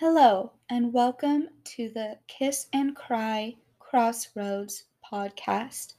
Hello, 0.00 0.52
and 0.70 0.94
welcome 0.94 1.48
to 1.62 1.90
the 1.90 2.16
Kiss 2.26 2.68
and 2.72 2.96
Cry 2.96 3.54
Crossroads 3.80 4.84
podcast. 5.04 5.92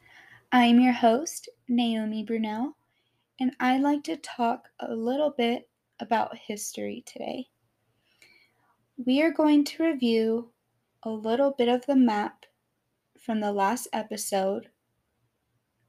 I'm 0.51 0.79
your 0.79 0.91
host, 0.91 1.49
Naomi 1.67 2.23
Brunel, 2.23 2.75
and 3.39 3.55
I'd 3.59 3.81
like 3.81 4.03
to 4.05 4.17
talk 4.17 4.69
a 4.79 4.91
little 4.91 5.35
bit 5.37 5.69
about 5.99 6.35
history 6.35 7.03
today. 7.05 7.45
We 9.05 9.21
are 9.21 9.31
going 9.31 9.65
to 9.65 9.83
review 9.83 10.49
a 11.03 11.11
little 11.11 11.51
bit 11.51 11.67
of 11.67 11.85
the 11.85 11.95
map 11.95 12.47
from 13.23 13.39
the 13.39 13.53
last 13.53 13.87
episode 13.93 14.69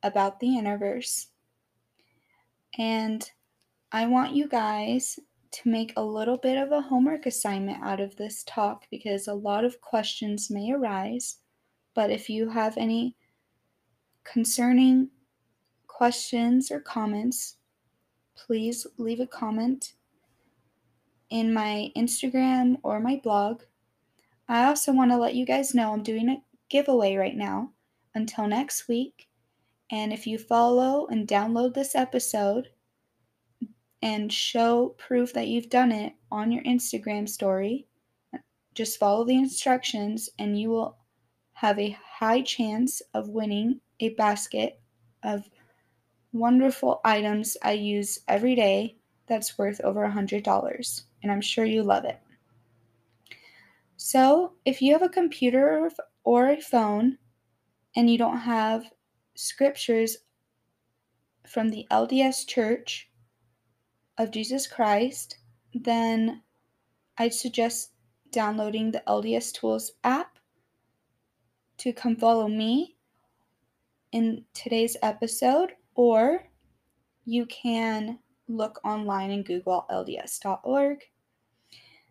about 0.03 0.39
the 0.39 0.49
universe. 0.49 1.29
And 2.79 3.27
I 3.91 4.05
want 4.05 4.35
you 4.35 4.49
guys 4.49 5.19
to 5.53 5.69
make 5.69 5.93
a 5.97 6.03
little 6.03 6.39
bit 6.39 6.57
of 6.57 6.73
a 6.73 6.81
homework 6.81 7.27
assignment 7.27 7.83
out 7.83 8.01
of 8.01 8.17
this 8.17 8.43
talk 8.45 8.87
because 8.91 9.29
a 9.29 9.35
lot 9.35 9.65
of 9.65 9.81
questions 9.81 10.51
may 10.51 10.73
arise. 10.73 11.37
But 11.95 12.11
if 12.11 12.31
you 12.31 12.49
have 12.49 12.77
any 12.77 13.17
concerning 14.25 15.11
questions 15.87 16.71
or 16.71 16.81
comments, 16.81 17.57
please 18.35 18.87
leave 18.97 19.21
a 19.21 19.27
comment 19.27 19.93
in 21.29 21.53
my 21.53 21.91
Instagram 21.97 22.79
or 22.83 22.99
my 22.99 23.21
blog. 23.23 23.63
I 24.49 24.65
also 24.65 24.93
want 24.93 25.11
to 25.11 25.19
let 25.19 25.35
you 25.35 25.45
guys 25.45 25.75
know 25.75 25.93
I'm 25.93 26.03
doing 26.03 26.29
a 26.29 26.43
giveaway 26.69 27.17
right 27.17 27.37
now 27.37 27.73
until 28.15 28.47
next 28.47 28.89
week. 28.89 29.29
And 29.91 30.13
if 30.13 30.27
you 30.27 30.39
follow 30.39 31.07
and 31.09 31.29
download 31.29 31.75
this 31.75 31.95
episode, 31.95 32.71
and 34.03 34.33
show 34.33 34.95
proof 34.99 35.33
that 35.33 35.49
you've 35.49 35.71
done 35.71 35.93
it 35.93 36.13
on 36.31 36.51
your 36.51 36.63
Instagram 36.65 37.29
story. 37.29 37.87
Just 38.75 38.99
follow 38.99 39.25
the 39.25 39.37
instructions, 39.37 40.29
and 40.39 40.59
you 40.59 40.71
will 40.71 40.99
have 41.53 41.79
a 41.79 41.97
high 42.19 42.43
chance 42.43 43.01
of 43.15 43.29
winning 43.29 43.81
a 44.01 44.11
basket 44.11 44.81
of 45.23 45.49
wonderful 46.33 47.01
items 47.05 47.57
I 47.63 47.73
use 47.73 48.19
every 48.27 48.55
day 48.55 48.97
that's 49.29 49.57
worth 49.57 49.81
over 49.83 50.05
a 50.05 50.11
$100. 50.11 51.03
And 51.23 51.31
I'm 51.31 51.41
sure 51.41 51.65
you 51.65 51.83
love 51.83 52.05
it. 52.05 52.19
So, 53.97 54.55
if 54.65 54.83
you 54.83 54.93
have 54.95 55.03
a 55.03 55.09
computer 55.09 55.89
or 56.25 56.49
a 56.49 56.61
phone 56.61 57.19
and 57.95 58.11
you 58.11 58.19
don't 58.19 58.39
have 58.39 58.91
scriptures 59.37 60.17
from 61.47 61.69
the 61.69 61.87
LDS 61.91 62.47
Church 62.49 63.12
of 64.23 64.31
Jesus 64.31 64.69
Christ, 64.69 65.39
then 65.75 66.43
I'd 67.19 67.35
suggest 67.35 67.91
downloading 68.31 68.93
the 68.93 69.03
LDS 69.07 69.53
Tools 69.53 69.93
app 70.05 70.39
to 71.79 71.93
come 71.93 72.15
follow 72.15 72.47
me 72.47 72.97
in 74.13 74.45
today's 74.55 74.97
episode, 75.03 75.73
or 75.97 76.45
you 77.25 77.47
can 77.47 78.21
look 78.47 78.81
online 78.85 79.33
and 79.33 79.45
Google 79.45 79.87
LDS.org. 79.91 80.99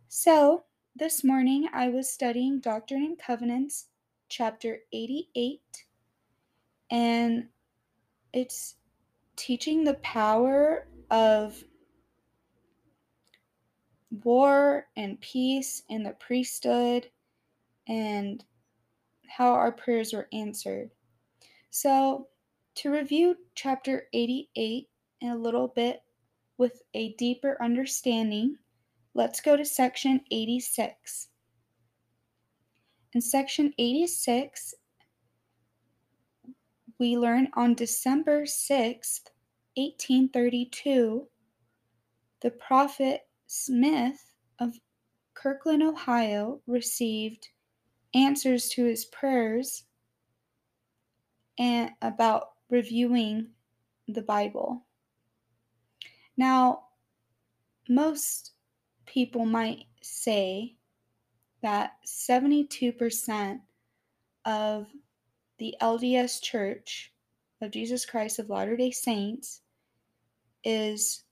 So, 0.09 0.66
this 0.94 1.23
morning 1.23 1.70
I 1.72 1.88
was 1.88 2.12
studying 2.12 2.59
Doctrine 2.59 3.03
and 3.03 3.18
Covenants, 3.18 3.88
chapter 4.28 4.80
88, 4.92 5.62
and 6.90 7.48
it's 8.34 8.75
teaching 9.38 9.86
the 9.86 9.94
power 9.96 10.88
of 11.09 11.64
war 14.23 14.88
and 14.98 15.20
peace 15.22 15.84
and 15.90 16.06
the 16.06 16.12
priesthood 16.12 17.09
and 17.88 18.44
how 19.28 19.52
our 19.52 19.72
prayers 19.72 20.14
were 20.14 20.28
answered. 20.34 20.92
So, 21.70 22.28
to 22.75 22.91
review 22.91 23.38
chapter 23.56 24.08
88 24.13 24.90
in 25.22 25.30
a 25.30 25.35
little 25.35 25.69
bit 25.69 26.02
with 26.58 26.81
a 26.94 27.13
deeper 27.13 27.58
understanding, 27.62 28.58
let's 29.13 29.41
go 29.41 29.56
to 29.56 29.66
section 29.66 30.22
86. 30.31 31.30
In 33.14 33.22
section 33.22 33.74
86, 33.78 34.74
we 37.00 37.18
learn 37.18 37.50
on 37.56 37.74
December 37.74 38.44
6th, 38.44 39.31
1832, 39.75 41.28
the 42.41 42.52
prophet 42.52 43.22
Smith 43.53 44.34
of 44.59 44.79
Kirtland, 45.34 45.84
Ohio, 45.84 46.62
received 46.67 47.50
answers 48.13 48.69
to 48.69 48.85
his 48.85 49.03
prayers 49.03 49.84
and 51.59 51.91
about 52.01 52.51
reviewing 52.69 53.50
the 54.07 54.22
Bible. 54.22 54.85
Now, 56.38 56.85
most 57.90 58.53
people 59.06 59.44
might 59.44 59.84
say 60.01 60.78
that 61.61 61.97
72% 62.07 63.59
of 64.45 64.88
the 65.57 65.75
LDS 65.81 66.41
Church 66.41 67.11
of 67.59 67.72
Jesus 67.72 68.06
Christ 68.06 68.40
of 68.40 68.50
Latter 68.50 68.78
day 68.78 68.91
Saints 68.91 69.59
is 70.63 71.25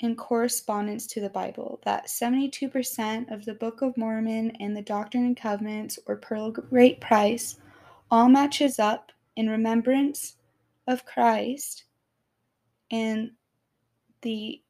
in 0.00 0.14
correspondence 0.14 1.06
to 1.06 1.20
the 1.20 1.30
Bible, 1.30 1.80
that 1.84 2.06
72% 2.06 3.32
of 3.32 3.44
the 3.44 3.54
Book 3.54 3.82
of 3.82 3.96
Mormon 3.96 4.52
and 4.60 4.76
the 4.76 4.82
Doctrine 4.82 5.24
and 5.24 5.36
Covenants 5.36 5.98
or 6.06 6.16
Pearl 6.16 6.50
Great 6.50 7.00
Price 7.00 7.56
all 8.10 8.28
matches 8.28 8.78
up 8.78 9.10
in 9.36 9.48
remembrance 9.48 10.36
of 10.86 11.04
Christ 11.04 11.84
and 12.90 13.30
the 14.22 14.62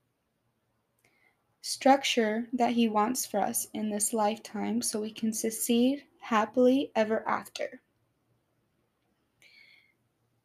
structure 1.61 2.47
that 2.53 2.73
he 2.73 2.89
wants 2.89 3.27
for 3.27 3.41
us 3.41 3.67
in 3.75 3.91
this 3.91 4.13
lifetime 4.13 4.81
so 4.81 5.01
we 5.01 5.11
can 5.11 5.33
succeed 5.33 6.05
happily 6.21 6.93
ever 6.95 7.29
after. 7.29 7.81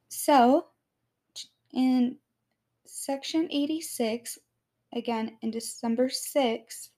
So, 0.09 0.67
in 1.73 2.17
section 2.85 3.47
86, 3.51 4.39
again 4.94 5.38
in 5.41 5.52
December 5.52 6.07
6th, 6.07 6.90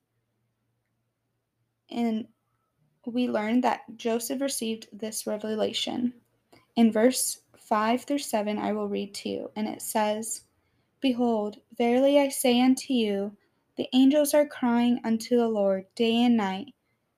and 1.92 2.28
we 3.06 3.28
learn 3.28 3.62
that 3.62 3.81
Joseph 3.98 4.42
received 4.42 4.88
this 4.94 5.28
revelation. 5.28 6.14
In 6.76 6.92
verse 6.92 7.42
5 7.58 8.04
through 8.04 8.20
7, 8.20 8.58
I 8.58 8.74
will 8.74 8.88
read 8.88 9.14
to 9.16 9.30
you, 9.30 9.52
and 9.56 9.68
it 9.68 9.81
says, 9.81 10.44
Behold, 11.02 11.58
verily 11.78 12.20
I 12.20 12.30
say 12.30 12.62
unto 12.62 12.94
you, 12.94 13.36
the 13.76 13.90
angels 13.94 14.34
are 14.34 14.48
crying 14.48 15.00
unto 15.04 15.36
the 15.36 15.48
Lord 15.48 15.86
day 15.96 16.24
and 16.24 16.38
night, 16.38 16.74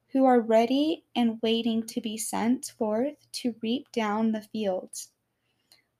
who 0.08 0.26
are 0.26 0.42
ready 0.42 1.04
and 1.16 1.40
waiting 1.42 1.86
to 1.88 2.02
be 2.02 2.18
sent 2.18 2.74
forth 2.78 3.16
to 3.34 3.56
reap 3.62 3.92
down 3.92 4.32
the 4.32 4.42
fields. 4.42 5.10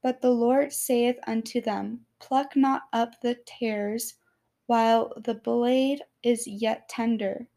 But 0.02 0.22
the 0.22 0.32
Lord 0.32 0.72
saith 0.72 1.18
unto 1.28 1.62
them, 1.62 2.06
Pluck 2.20 2.56
not 2.56 2.84
up 2.94 3.20
the 3.22 3.36
tares 3.46 4.16
while 4.66 5.14
the 5.18 5.36
blade 5.36 6.02
is 6.24 6.48
yet 6.48 6.90
tender. 6.90 7.48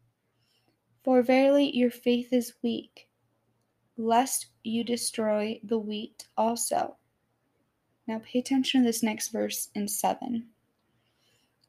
For 1.03 1.21
verily 1.21 1.75
your 1.75 1.91
faith 1.91 2.31
is 2.31 2.53
weak, 2.61 3.07
lest 3.97 4.47
you 4.63 4.83
destroy 4.83 5.59
the 5.63 5.79
wheat 5.79 6.27
also. 6.37 6.97
Now 8.07 8.21
pay 8.23 8.39
attention 8.39 8.81
to 8.81 8.87
this 8.87 9.03
next 9.03 9.29
verse 9.29 9.69
in 9.75 9.87
7. 9.87 10.47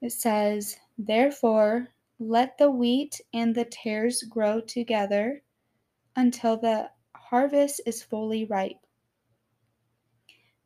It 0.01 0.13
says, 0.13 0.77
Therefore, 0.99 1.89
let 2.19 2.59
the 2.59 2.71
wheat 2.71 3.21
and 3.33 3.55
the 3.55 3.65
tares 3.65 4.23
grow 4.23 4.61
together 4.61 5.43
until 6.17 6.57
the 6.57 6.91
harvest 7.15 7.81
is 7.87 8.03
fully 8.03 8.45
ripe. 8.45 8.87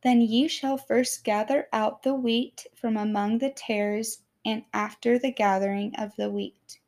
Then 0.03 0.21
ye 0.21 0.49
shall 0.49 0.77
first 0.77 1.25
gather 1.25 1.69
out 1.73 2.03
the 2.03 2.15
wheat 2.15 2.67
from 2.75 2.97
among 2.97 3.39
the 3.39 3.51
tares 3.51 4.24
and 4.45 4.65
after 4.73 5.19
the 5.19 5.33
gathering 5.33 5.95
of 5.97 6.15
the 6.17 6.31
wheat. 6.31 6.79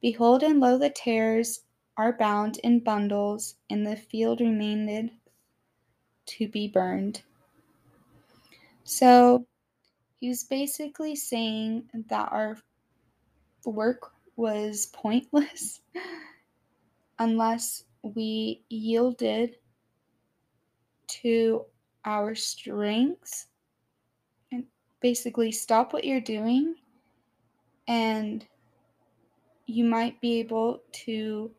Behold, 0.00 0.42
and 0.42 0.60
lo, 0.60 0.78
the 0.78 0.90
tares 0.90 1.60
are 1.96 2.12
bound 2.12 2.58
in 2.64 2.80
bundles, 2.80 3.56
and 3.70 3.86
the 3.86 3.96
field 3.96 4.40
remaineth 4.40 5.12
to 6.26 6.48
be 6.48 6.68
burned. 6.68 7.22
So 8.84 9.46
he's 10.20 10.44
basically 10.44 11.14
saying 11.14 11.88
that 12.08 12.32
our 12.32 12.58
work 13.64 14.12
was 14.36 14.86
pointless 14.92 15.80
unless 17.18 17.84
we 18.02 18.64
yielded 18.68 19.56
to 21.06 21.64
our 22.04 22.34
strengths 22.34 23.46
basically 25.02 25.52
stop 25.52 25.92
what 25.92 26.04
you're 26.04 26.20
doing 26.20 26.76
and 27.88 28.46
you 29.66 29.84
might 29.84 30.20
be 30.20 30.38
able 30.38 30.82
to 30.92 31.50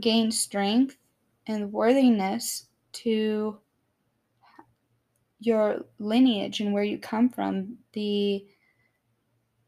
gain 0.00 0.30
strength 0.30 0.96
and 1.46 1.72
worthiness 1.72 2.66
to 2.92 3.58
your 5.40 5.84
lineage 5.98 6.60
and 6.60 6.72
where 6.72 6.84
you 6.84 6.98
come 6.98 7.28
from. 7.28 7.76
The 7.92 8.46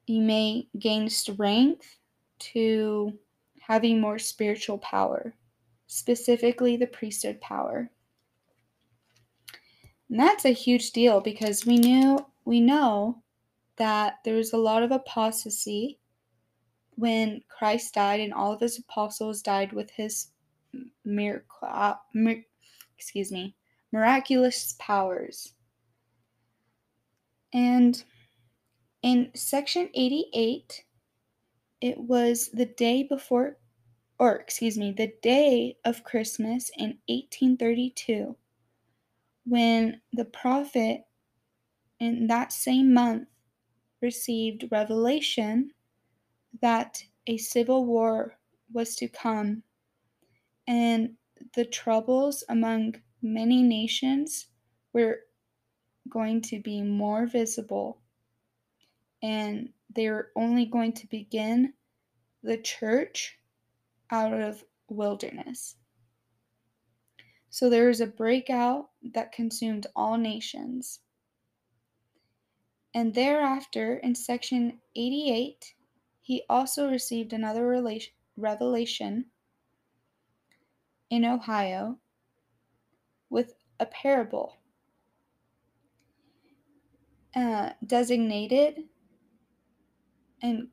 you 0.06 0.20
may 0.20 0.68
gain 0.78 1.08
strength 1.08 1.96
to 2.38 3.12
having 3.58 4.00
more 4.00 4.18
spiritual 4.18 4.78
power, 4.78 5.34
specifically 5.86 6.76
the 6.76 6.86
priesthood 6.86 7.40
power. 7.40 7.90
And 10.10 10.18
that's 10.18 10.44
a 10.44 10.50
huge 10.50 10.92
deal 10.92 11.20
because 11.20 11.64
we 11.64 11.78
knew 11.78 12.18
we 12.44 12.60
know 12.60 13.22
that 13.76 14.18
there 14.24 14.36
was 14.36 14.52
a 14.52 14.58
lot 14.58 14.82
of 14.82 14.90
apostasy 14.90 15.98
when 16.96 17.42
Christ 17.48 17.94
died 17.94 18.20
and 18.20 18.32
all 18.32 18.52
of 18.52 18.60
his 18.60 18.78
apostles 18.78 19.42
died 19.42 19.72
with 19.72 19.90
his 19.90 20.28
miracle 21.04 21.68
uh, 21.68 21.94
excuse 22.96 23.32
me 23.32 23.54
miraculous 23.92 24.74
powers. 24.78 25.52
And 27.52 28.02
in 29.02 29.30
section 29.34 29.88
88 29.94 30.84
it 31.80 31.98
was 31.98 32.48
the 32.52 32.66
day 32.66 33.02
before 33.02 33.58
or 34.18 34.36
excuse 34.36 34.78
me, 34.78 34.92
the 34.92 35.12
day 35.22 35.76
of 35.84 36.04
Christmas 36.04 36.70
in 36.76 36.98
1832 37.08 38.36
when 39.44 40.00
the 40.12 40.24
prophet 40.24 41.04
in 42.04 42.26
that 42.26 42.52
same 42.52 42.92
month 42.92 43.28
received 44.00 44.68
revelation 44.70 45.70
that 46.60 47.02
a 47.26 47.36
civil 47.36 47.84
war 47.84 48.36
was 48.72 48.94
to 48.96 49.08
come 49.08 49.62
and 50.66 51.14
the 51.54 51.64
troubles 51.64 52.44
among 52.48 52.94
many 53.22 53.62
nations 53.62 54.46
were 54.92 55.20
going 56.08 56.40
to 56.40 56.60
be 56.60 56.82
more 56.82 57.26
visible 57.26 57.98
and 59.22 59.70
they 59.94 60.10
were 60.10 60.30
only 60.36 60.66
going 60.66 60.92
to 60.92 61.06
begin 61.06 61.72
the 62.42 62.58
church 62.58 63.38
out 64.10 64.34
of 64.34 64.62
wilderness. 64.88 65.76
So 67.48 67.70
there 67.70 67.88
was 67.88 68.00
a 68.00 68.06
breakout 68.06 68.90
that 69.14 69.32
consumed 69.32 69.86
all 69.96 70.18
nations. 70.18 71.00
And 72.94 73.14
thereafter, 73.14 73.96
in 73.96 74.14
section 74.14 74.78
88, 74.94 75.74
he 76.20 76.44
also 76.48 76.88
received 76.88 77.32
another 77.32 77.66
revelation 78.36 79.26
in 81.10 81.24
Ohio 81.24 81.98
with 83.30 83.54
a 83.80 83.86
parable 83.86 84.58
uh, 87.34 87.70
designated 87.84 88.84
and 90.40 90.68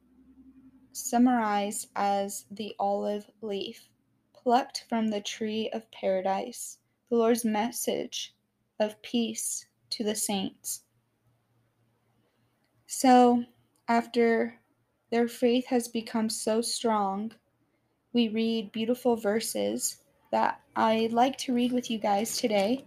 summarized 0.91 1.89
as 1.95 2.45
the 2.51 2.75
olive 2.79 3.25
leaf 3.41 3.87
plucked 4.33 4.85
from 4.87 5.07
the 5.07 5.21
tree 5.21 5.69
of 5.73 5.89
paradise, 5.91 6.77
the 7.09 7.15
Lord's 7.15 7.45
message 7.45 8.35
of 8.79 9.01
peace 9.01 9.65
to 9.89 10.03
the 10.03 10.15
saints. 10.15 10.83
So, 12.93 13.45
after 13.87 14.59
their 15.11 15.29
faith 15.29 15.65
has 15.67 15.87
become 15.87 16.29
so 16.29 16.59
strong, 16.59 17.31
we 18.11 18.27
read 18.27 18.73
beautiful 18.73 19.15
verses 19.15 20.03
that 20.31 20.59
I'd 20.75 21.13
like 21.13 21.37
to 21.37 21.53
read 21.53 21.71
with 21.71 21.89
you 21.89 21.99
guys 21.99 22.35
today 22.35 22.83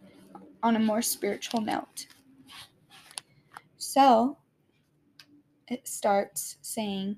on 0.62 0.76
a 0.76 0.78
more 0.78 1.00
spiritual 1.00 1.62
note. 1.62 2.06
So, 3.78 4.36
it 5.68 5.88
starts 5.88 6.58
saying, 6.60 7.16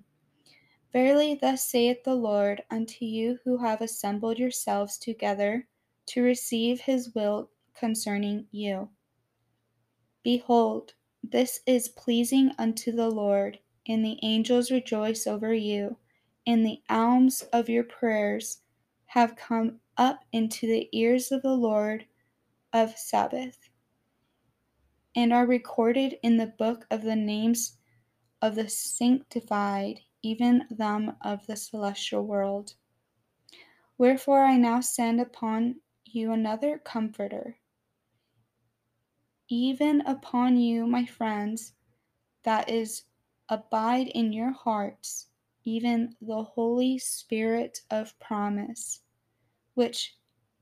Verily, 0.93 1.41
thus 1.43 1.69
saith 1.69 2.05
the 2.05 2.15
Lord 2.15 2.63
unto 2.71 3.05
you 3.05 3.41
who 3.43 3.57
have 3.59 3.81
assembled 3.81 4.39
yourselves 4.39 4.97
together 4.97 5.67
to 6.07 6.23
receive 6.23 6.83
his 6.83 7.17
will 7.17 7.51
concerning 7.75 8.47
you. 8.53 8.89
Behold, 10.23 10.95
this 11.31 11.61
is 11.67 11.89
pleasing 11.89 12.53
unto 12.59 12.93
the 12.93 13.09
Lord, 13.09 13.59
and 13.87 14.05
the 14.05 14.19
angels 14.23 14.71
rejoice 14.71 15.27
over 15.27 15.53
you, 15.53 15.99
and 16.47 16.65
the 16.65 16.83
alms 16.89 17.43
of 17.53 17.69
your 17.69 17.85
prayers 17.85 18.61
have 19.07 19.37
come 19.37 19.81
up 19.97 20.21
into 20.33 20.67
the 20.67 20.89
ears 20.93 21.33
of 21.33 21.43
the 21.43 21.55
Lord 21.55 22.07
of 22.73 22.97
Sabbath, 22.99 23.71
and 25.15 25.33
are 25.33 25.47
recorded 25.47 26.17
in 26.23 26.37
the 26.37 26.47
book 26.47 26.87
of 26.91 27.03
the 27.03 27.17
names 27.17 27.79
of 28.43 28.55
the 28.55 28.69
sanctified 28.69 30.01
even 30.23 30.65
them 30.71 31.17
of 31.23 31.47
the 31.47 31.57
celestial 31.57 32.27
world. 32.27 32.75
Wherefore 33.97 34.43
I 34.43 34.57
now 34.57 34.81
send 34.81 35.21
upon 35.21 35.77
you 36.05 36.33
another 36.33 36.79
Comforter, 36.79 37.57
even 39.49 40.01
upon 40.03 40.57
you, 40.57 40.87
my 40.87 41.05
friends, 41.07 41.73
that 42.45 42.69
is, 42.69 43.05
abide 43.49 44.09
in 44.09 44.33
your 44.33 44.53
hearts, 44.53 45.29
even 45.65 46.15
the 46.21 46.43
Holy 46.43 46.99
Spirit 46.99 47.81
of 47.91 48.19
promise, 48.19 49.01
which 49.75 50.17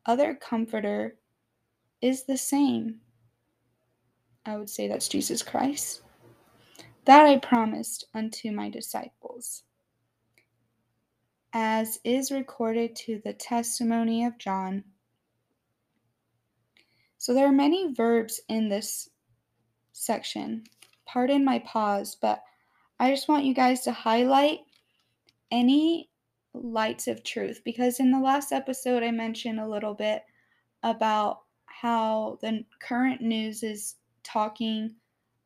other 0.07 0.35
Comforter 0.35 1.17
is 2.03 2.25
the 2.25 2.37
same. 2.37 3.01
I 4.47 4.57
would 4.57 4.69
say 4.69 4.89
that's 4.89 5.09
Jesus 5.09 5.43
Christ 5.43 6.03
that 7.05 7.27
I 7.27 7.39
promised 7.39 8.07
unto 8.15 8.51
my 8.51 8.71
disciples, 8.71 9.63
as 11.53 11.99
is 12.05 12.31
recorded 12.31 12.97
to 12.97 13.21
the 13.25 13.35
testimony 13.35 14.25
of 14.25 14.39
John. 14.39 14.85
So 17.25 17.33
there 17.33 17.47
are 17.47 17.53
many 17.53 17.91
verbs 17.91 18.39
in 18.51 18.69
this 18.69 19.09
section. 19.95 20.65
Pardon 21.07 21.43
my 21.43 21.61
pause, 21.61 22.19
but 22.21 22.43
I 23.01 23.11
just 23.11 23.31
want 23.31 23.47
you 23.47 23.55
guys 23.55 23.81
to 23.85 23.93
highlight 23.93 24.59
any 25.51 26.11
lights 26.53 27.09
of 27.09 27.25
truth 27.25 27.63
because 27.65 27.99
in 27.99 28.11
the 28.11 28.21
last 28.21 28.53
episode 28.53 29.03
I 29.03 29.11
mentioned 29.11 29.59
a 29.59 29.67
little 29.67 29.95
bit 29.95 30.23
about 30.83 31.45
how 31.65 32.39
the 32.43 32.63
current 32.79 33.23
news 33.23 33.63
is 33.63 33.95
talking 34.23 34.95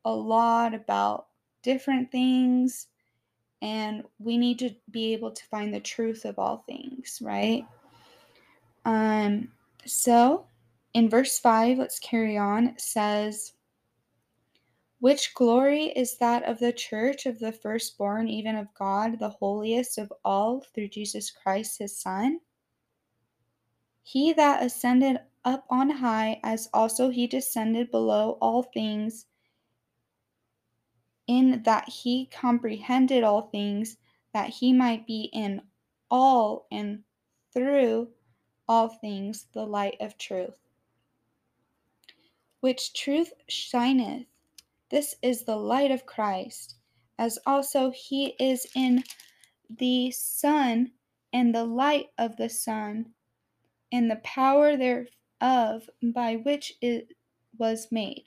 a 0.04 0.10
lot 0.10 0.74
about 0.74 1.28
different 1.62 2.10
things 2.10 2.88
and 3.62 4.02
we 4.18 4.36
need 4.36 4.58
to 4.58 4.74
be 4.90 5.12
able 5.12 5.30
to 5.30 5.44
find 5.44 5.72
the 5.72 5.78
truth 5.78 6.24
of 6.24 6.40
all 6.40 6.64
things, 6.66 7.20
right? 7.22 7.64
Um 8.84 9.52
so 9.86 10.48
in 10.94 11.08
verse 11.10 11.38
5, 11.38 11.78
let's 11.78 11.98
carry 11.98 12.36
on. 12.36 12.74
Says, 12.78 13.52
Which 15.00 15.34
glory 15.34 15.86
is 15.86 16.18
that 16.18 16.44
of 16.44 16.58
the 16.58 16.72
church 16.72 17.26
of 17.26 17.38
the 17.38 17.52
firstborn, 17.52 18.28
even 18.28 18.56
of 18.56 18.72
God, 18.74 19.18
the 19.18 19.28
holiest 19.28 19.98
of 19.98 20.12
all, 20.24 20.64
through 20.74 20.88
Jesus 20.88 21.30
Christ 21.30 21.78
his 21.78 21.96
Son? 22.00 22.40
He 24.02 24.32
that 24.32 24.62
ascended 24.62 25.18
up 25.44 25.66
on 25.68 25.90
high, 25.90 26.40
as 26.42 26.68
also 26.72 27.10
he 27.10 27.26
descended 27.26 27.90
below 27.90 28.38
all 28.40 28.62
things 28.62 29.26
in 31.26 31.62
that 31.64 31.88
he 31.88 32.26
comprehended 32.26 33.22
all 33.22 33.42
things, 33.42 33.98
that 34.32 34.48
he 34.48 34.72
might 34.72 35.06
be 35.06 35.30
in 35.32 35.60
all 36.10 36.66
and 36.72 37.04
through 37.52 38.08
all 38.66 38.88
things 38.88 39.46
the 39.52 39.64
light 39.64 39.96
of 40.00 40.16
truth. 40.18 40.58
Which 42.60 42.92
truth 42.92 43.32
shineth. 43.48 44.26
This 44.90 45.14
is 45.22 45.44
the 45.44 45.56
light 45.56 45.90
of 45.90 46.06
Christ, 46.06 46.76
as 47.18 47.38
also 47.46 47.90
he 47.90 48.34
is 48.40 48.66
in 48.74 49.04
the 49.70 50.10
sun 50.10 50.92
and 51.32 51.54
the 51.54 51.64
light 51.64 52.06
of 52.16 52.36
the 52.36 52.48
sun, 52.48 53.12
and 53.92 54.10
the 54.10 54.16
power 54.16 54.76
thereof 54.76 55.88
by 56.02 56.36
which 56.36 56.74
it 56.80 57.14
was 57.58 57.88
made. 57.90 58.24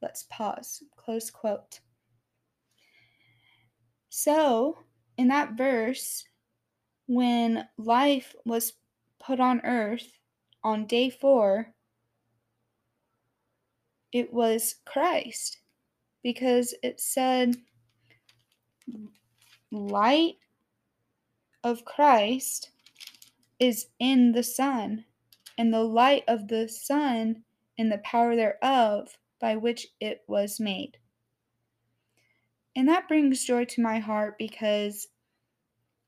Let's 0.00 0.24
pause. 0.24 0.82
Close 0.96 1.30
quote. 1.30 1.80
So, 4.08 4.78
in 5.16 5.28
that 5.28 5.52
verse, 5.52 6.24
when 7.06 7.68
life 7.76 8.34
was 8.44 8.74
put 9.18 9.40
on 9.40 9.60
earth 9.64 10.18
on 10.64 10.86
day 10.86 11.10
four, 11.10 11.74
it 14.12 14.32
was 14.32 14.76
Christ 14.84 15.58
because 16.22 16.74
it 16.82 17.00
said 17.00 17.56
light 19.70 20.36
of 21.62 21.84
Christ 21.84 22.70
is 23.58 23.86
in 23.98 24.32
the 24.32 24.42
sun 24.42 25.04
and 25.56 25.72
the 25.72 25.84
light 25.84 26.24
of 26.28 26.48
the 26.48 26.68
sun 26.68 27.42
in 27.76 27.88
the 27.88 27.98
power 27.98 28.36
thereof 28.36 29.18
by 29.40 29.56
which 29.56 29.88
it 30.00 30.22
was 30.26 30.60
made. 30.60 30.98
And 32.76 32.88
that 32.88 33.08
brings 33.08 33.44
joy 33.44 33.64
to 33.66 33.82
my 33.82 33.98
heart 33.98 34.38
because 34.38 35.08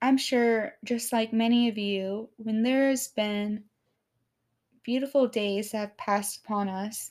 I'm 0.03 0.17
sure, 0.17 0.75
just 0.85 1.13
like 1.13 1.33
many 1.33 1.69
of 1.69 1.77
you, 1.77 2.31
when 2.37 2.63
there 2.63 2.89
has 2.89 3.09
been 3.09 3.65
beautiful 4.83 5.29
days 5.29 5.73
that 5.73 5.79
have 5.79 5.97
passed 5.97 6.41
upon 6.45 6.69
us, 6.69 7.11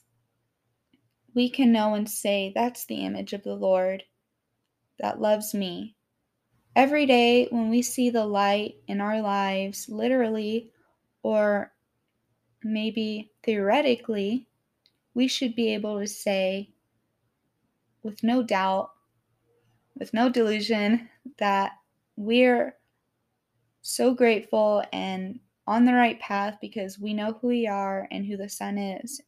we 1.40 1.50
can 1.50 1.72
know 1.72 1.94
and 1.94 2.10
say, 2.10 2.52
That's 2.54 2.84
the 2.86 3.06
image 3.06 3.32
of 3.32 3.44
the 3.44 3.56
Lord 3.56 4.04
that 5.00 5.22
loves 5.22 5.54
me. 5.54 5.96
Every 6.76 7.06
day, 7.06 7.48
when 7.50 7.70
we 7.70 7.82
see 7.82 8.10
the 8.10 8.26
light 8.26 8.76
in 8.90 9.00
our 9.00 9.22
lives, 9.22 9.88
literally 9.88 10.74
or 11.24 11.72
maybe 12.62 13.32
theoretically, 13.46 14.50
we 15.14 15.30
should 15.30 15.56
be 15.56 15.74
able 15.74 16.02
to 16.02 16.08
say 16.08 16.74
with 18.04 18.22
no 18.22 18.44
doubt, 18.44 18.92
with 19.98 20.14
no 20.14 20.28
delusion, 20.28 21.08
that 21.38 21.72
we're 22.18 22.76
so 23.82 24.14
grateful 24.14 24.84
and 24.92 25.40
on 25.68 25.86
the 25.86 25.94
right 25.94 26.20
path 26.20 26.58
because 26.60 27.00
we 27.00 27.14
know 27.14 27.38
who 27.40 27.48
we 27.48 27.66
are 27.66 28.10
and 28.12 28.26
who 28.26 28.36
the 28.36 28.50
Son 28.50 28.78
is. 28.78 29.22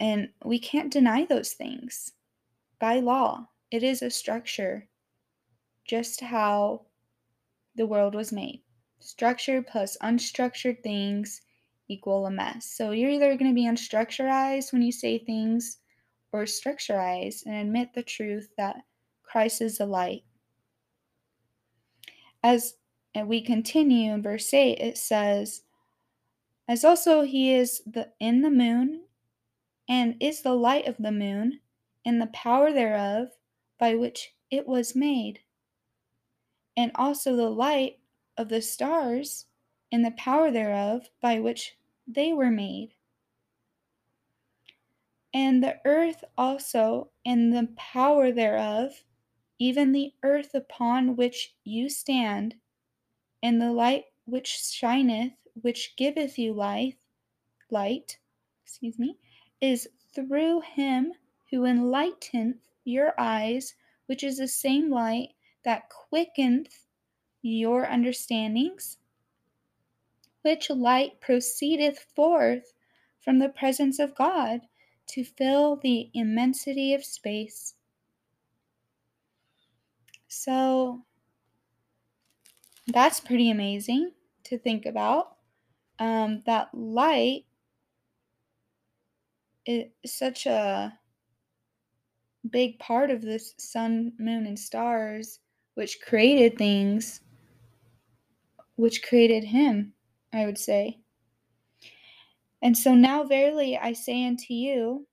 And 0.00 0.28
we 0.44 0.58
can't 0.58 0.92
deny 0.92 1.24
those 1.24 1.52
things 1.52 2.12
by 2.78 3.00
law. 3.00 3.48
It 3.70 3.82
is 3.82 4.02
a 4.02 4.10
structure, 4.10 4.88
just 5.84 6.20
how 6.20 6.86
the 7.74 7.86
world 7.86 8.14
was 8.14 8.32
made. 8.32 8.62
Structured 9.00 9.66
plus 9.66 9.96
unstructured 10.02 10.82
things 10.82 11.40
equal 11.88 12.26
a 12.26 12.30
mess. 12.30 12.66
So 12.66 12.90
you're 12.92 13.10
either 13.10 13.36
going 13.36 13.50
to 13.50 13.54
be 13.54 13.66
unstructurized 13.66 14.72
when 14.72 14.82
you 14.82 14.92
say 14.92 15.18
things 15.18 15.78
or 16.32 16.44
structurized 16.44 17.46
and 17.46 17.54
admit 17.54 17.94
the 17.94 18.02
truth 18.02 18.50
that 18.56 18.76
Christ 19.22 19.62
is 19.62 19.78
the 19.78 19.86
light. 19.86 20.24
As 22.42 22.74
we 23.24 23.40
continue 23.40 24.12
in 24.12 24.22
verse 24.22 24.52
8, 24.52 24.78
it 24.78 24.98
says, 24.98 25.62
As 26.68 26.84
also 26.84 27.22
he 27.22 27.52
is 27.52 27.82
the 27.86 28.10
in 28.20 28.42
the 28.42 28.50
moon, 28.50 29.02
and 29.88 30.16
is 30.20 30.42
the 30.42 30.54
light 30.54 30.86
of 30.86 30.96
the 30.98 31.12
moon, 31.12 31.60
and 32.04 32.20
the 32.20 32.26
power 32.28 32.72
thereof, 32.72 33.30
by 33.78 33.94
which 33.94 34.34
it 34.50 34.66
was 34.66 34.94
made, 34.94 35.40
and 36.76 36.92
also 36.94 37.34
the 37.36 37.50
light 37.50 38.00
of 38.36 38.48
the 38.48 38.62
stars, 38.62 39.46
and 39.90 40.04
the 40.04 40.10
power 40.12 40.50
thereof, 40.50 41.08
by 41.20 41.40
which 41.40 41.78
they 42.06 42.32
were 42.32 42.50
made. 42.50 42.94
And 45.34 45.62
the 45.62 45.80
earth 45.84 46.24
also, 46.36 47.10
and 47.24 47.52
the 47.52 47.72
power 47.76 48.32
thereof, 48.32 49.04
even 49.58 49.92
the 49.92 50.14
earth 50.22 50.54
upon 50.54 51.16
which 51.16 51.56
you 51.64 51.88
stand, 51.88 52.56
and 53.42 53.60
the 53.60 53.72
light 53.72 54.06
which 54.24 54.48
shineth, 54.48 55.34
which 55.54 55.96
giveth 55.96 56.38
you 56.38 56.52
light, 56.52 56.98
light, 57.70 58.18
excuse 58.64 58.98
me, 58.98 59.18
is 59.60 59.88
through 60.14 60.60
him 60.60 61.12
who 61.50 61.64
enlighteneth 61.64 62.56
your 62.84 63.14
eyes, 63.18 63.74
which 64.06 64.22
is 64.22 64.38
the 64.38 64.48
same 64.48 64.90
light 64.90 65.30
that 65.64 65.88
quickeneth 65.88 66.86
your 67.42 67.86
understandings, 67.86 68.98
which 70.42 70.70
light 70.70 71.20
proceedeth 71.20 71.98
forth 72.14 72.72
from 73.20 73.38
the 73.38 73.48
presence 73.48 73.98
of 73.98 74.14
God 74.14 74.60
to 75.08 75.24
fill 75.24 75.76
the 75.76 76.10
immensity 76.14 76.94
of 76.94 77.04
space. 77.04 77.74
So 80.28 81.02
that's 82.86 83.20
pretty 83.20 83.50
amazing 83.50 84.12
to 84.44 84.58
think 84.58 84.86
about. 84.86 85.36
Um, 85.98 86.42
that 86.46 86.68
light 86.72 87.44
is 89.68 89.86
such 90.06 90.46
a 90.46 90.98
big 92.50 92.78
part 92.78 93.10
of 93.10 93.20
this 93.20 93.54
sun, 93.58 94.12
moon, 94.18 94.46
and 94.46 94.58
stars, 94.58 95.40
which 95.74 96.00
created 96.00 96.56
things, 96.56 97.20
which 98.76 99.02
created 99.02 99.44
him, 99.44 99.92
I 100.32 100.46
would 100.46 100.58
say. 100.58 100.98
And 102.62 102.76
so 102.76 102.94
now, 102.94 103.24
verily, 103.24 103.76
I 103.76 103.92
say 103.92 104.26
unto 104.26 104.54
you 104.54 105.06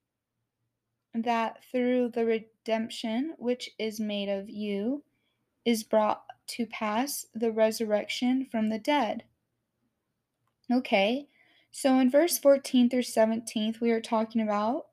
that 1.14 1.58
through 1.72 2.10
the 2.10 2.26
redemption 2.26 3.36
which 3.38 3.70
is 3.78 4.00
made 4.00 4.30
of 4.30 4.50
you 4.50 5.04
is 5.66 5.84
brought 5.84 6.24
to 6.48 6.66
pass 6.68 7.26
the 7.34 7.52
resurrection 7.52 8.48
from 8.50 8.70
the 8.70 8.80
dead. 8.80 9.24
Okay, 10.72 11.28
so 11.78 12.00
in 12.00 12.10
verse 12.10 12.38
14 12.38 12.90
through 12.90 13.02
17, 13.02 13.76
we 13.82 13.92
are 13.92 14.00
talking 14.00 14.40
about 14.40 14.86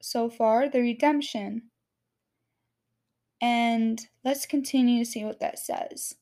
so 0.00 0.30
far 0.30 0.68
the 0.68 0.78
redemption. 0.78 1.62
And 3.40 4.00
let's 4.24 4.46
continue 4.46 5.04
to 5.04 5.10
see 5.10 5.24
what 5.24 5.40
that 5.40 5.58
says. 5.58 6.14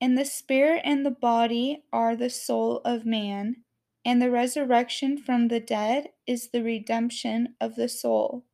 And 0.00 0.18
the 0.18 0.24
spirit 0.24 0.82
and 0.84 1.06
the 1.06 1.12
body 1.12 1.84
are 1.92 2.16
the 2.16 2.28
soul 2.28 2.80
of 2.84 3.06
man, 3.06 3.58
and 4.04 4.20
the 4.20 4.32
resurrection 4.32 5.16
from 5.16 5.46
the 5.46 5.60
dead 5.60 6.08
is 6.26 6.48
the 6.48 6.64
redemption 6.64 7.54
of 7.60 7.76
the 7.76 7.88
soul. 7.88 8.46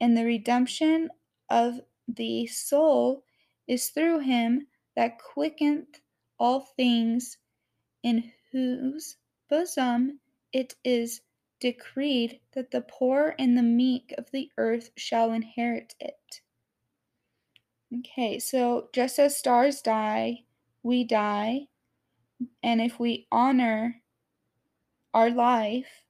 And 0.00 0.16
the 0.16 0.24
redemption 0.24 1.08
of 1.48 1.74
the 2.08 2.48
soul 2.48 3.22
is 3.68 3.90
through 3.90 4.18
him 4.22 4.66
that 4.96 5.20
quickeneth 5.20 6.00
all 6.36 6.66
things, 6.76 7.38
in 8.02 8.32
whose 8.50 9.18
bosom 9.52 10.18
it 10.50 10.74
is 10.82 11.20
decreed 11.60 12.40
that 12.54 12.70
the 12.70 12.80
poor 12.80 13.34
and 13.38 13.54
the 13.54 13.62
meek 13.62 14.14
of 14.16 14.30
the 14.30 14.50
earth 14.56 14.88
shall 14.96 15.30
inherit 15.30 15.94
it. 16.00 16.40
Okay, 17.98 18.38
so 18.38 18.88
just 18.94 19.18
as 19.18 19.36
stars 19.36 19.82
die, 19.82 20.44
we 20.82 21.04
die, 21.04 21.66
and 22.62 22.80
if 22.80 22.98
we 22.98 23.26
honor 23.30 24.00
our 25.12 25.28
life, 25.28 26.06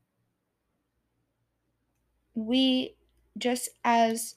we 2.36 2.94
just 3.36 3.70
as 3.84 4.36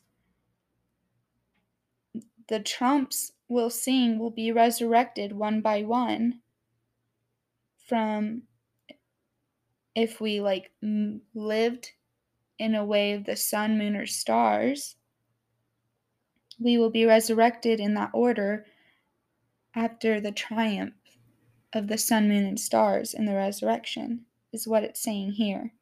the 2.48 2.60
trumps 2.60 3.34
will 3.48 3.70
sing 3.70 4.18
will 4.18 4.32
be 4.32 4.52
resurrected 4.52 5.32
one 5.32 5.62
by 5.62 5.84
one 5.84 6.42
from 7.88 8.42
if 9.96 10.20
we 10.20 10.42
like 10.42 10.72
m- 10.84 11.22
lived 11.34 11.92
in 12.60 12.76
a 12.76 12.86
way 12.86 13.14
of 13.14 13.26
the 13.26 13.36
sun, 13.36 13.78
moon, 13.78 13.96
or 13.96 14.06
stars, 14.06 14.96
we 16.60 16.78
will 16.78 16.90
be 16.90 17.06
resurrected 17.06 17.80
in 17.80 17.94
that 17.96 18.12
order 18.14 18.66
after 19.76 20.22
the 20.22 20.32
triumph 20.32 20.94
of 21.74 21.88
the 21.88 21.98
sun, 21.98 22.30
moon, 22.30 22.46
and 22.46 22.60
stars 22.60 23.14
in 23.14 23.26
the 23.26 23.36
resurrection, 23.36 24.26
is 24.54 24.68
what 24.68 24.84
it's 24.84 25.02
saying 25.02 25.34
here. 25.34 25.74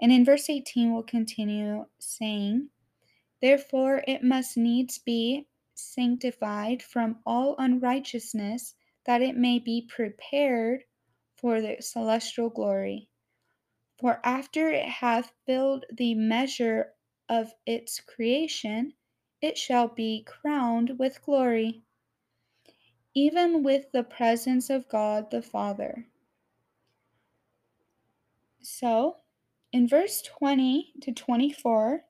And 0.00 0.12
in 0.12 0.24
verse 0.24 0.48
18, 0.50 0.92
we'll 0.92 1.02
continue 1.02 1.86
saying, 1.98 2.68
Therefore 3.40 4.02
it 4.06 4.22
must 4.22 4.56
needs 4.56 4.98
be 4.98 5.46
sanctified 5.74 6.82
from 6.82 7.18
all 7.26 7.56
unrighteousness, 7.58 8.74
that 9.04 9.22
it 9.22 9.36
may 9.36 9.58
be 9.58 9.88
prepared 9.88 10.84
for 11.36 11.60
the 11.60 11.76
celestial 11.80 12.50
glory. 12.50 13.08
For 13.98 14.20
after 14.24 14.70
it 14.70 14.86
hath 14.86 15.32
filled 15.46 15.84
the 15.92 16.14
measure 16.14 16.92
of 17.28 17.54
its 17.64 18.00
creation, 18.00 18.94
it 19.40 19.56
shall 19.56 19.88
be 19.88 20.24
crowned 20.24 20.98
with 20.98 21.22
glory, 21.22 21.82
even 23.14 23.62
with 23.62 23.90
the 23.92 24.02
presence 24.02 24.70
of 24.70 24.88
God 24.88 25.30
the 25.30 25.42
Father. 25.42 26.06
So, 28.60 29.18
in 29.72 29.86
verse 29.88 30.22
20 30.22 30.94
to 31.02 31.12
24, 31.12 32.04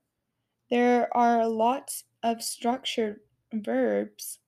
there 0.70 1.16
are 1.16 1.46
lots 1.46 2.04
of 2.22 2.42
structured 2.42 3.20
verbs 3.52 4.40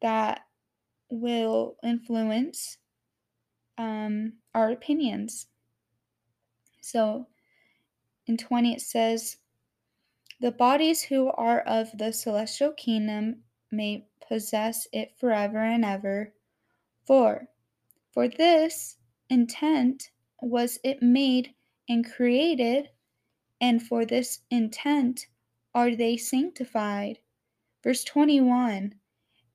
that 0.00 0.40
will 1.10 1.76
influence 1.84 2.78
um, 3.82 4.34
our 4.54 4.70
opinions. 4.70 5.48
So 6.80 7.26
in 8.26 8.36
20 8.36 8.74
it 8.74 8.80
says, 8.80 9.38
The 10.40 10.52
bodies 10.52 11.02
who 11.02 11.30
are 11.32 11.60
of 11.60 11.96
the 11.98 12.12
celestial 12.12 12.72
kingdom 12.72 13.42
may 13.72 14.06
possess 14.28 14.86
it 14.92 15.16
forever 15.18 15.58
and 15.58 15.84
ever. 15.84 16.32
For, 17.04 17.48
For 18.12 18.28
this 18.28 18.98
intent 19.28 20.10
was 20.40 20.78
it 20.84 21.02
made 21.02 21.54
and 21.88 22.08
created, 22.08 22.90
and 23.60 23.82
for 23.82 24.04
this 24.04 24.40
intent 24.50 25.26
are 25.74 25.96
they 25.96 26.16
sanctified. 26.16 27.18
Verse 27.82 28.04
21 28.04 28.94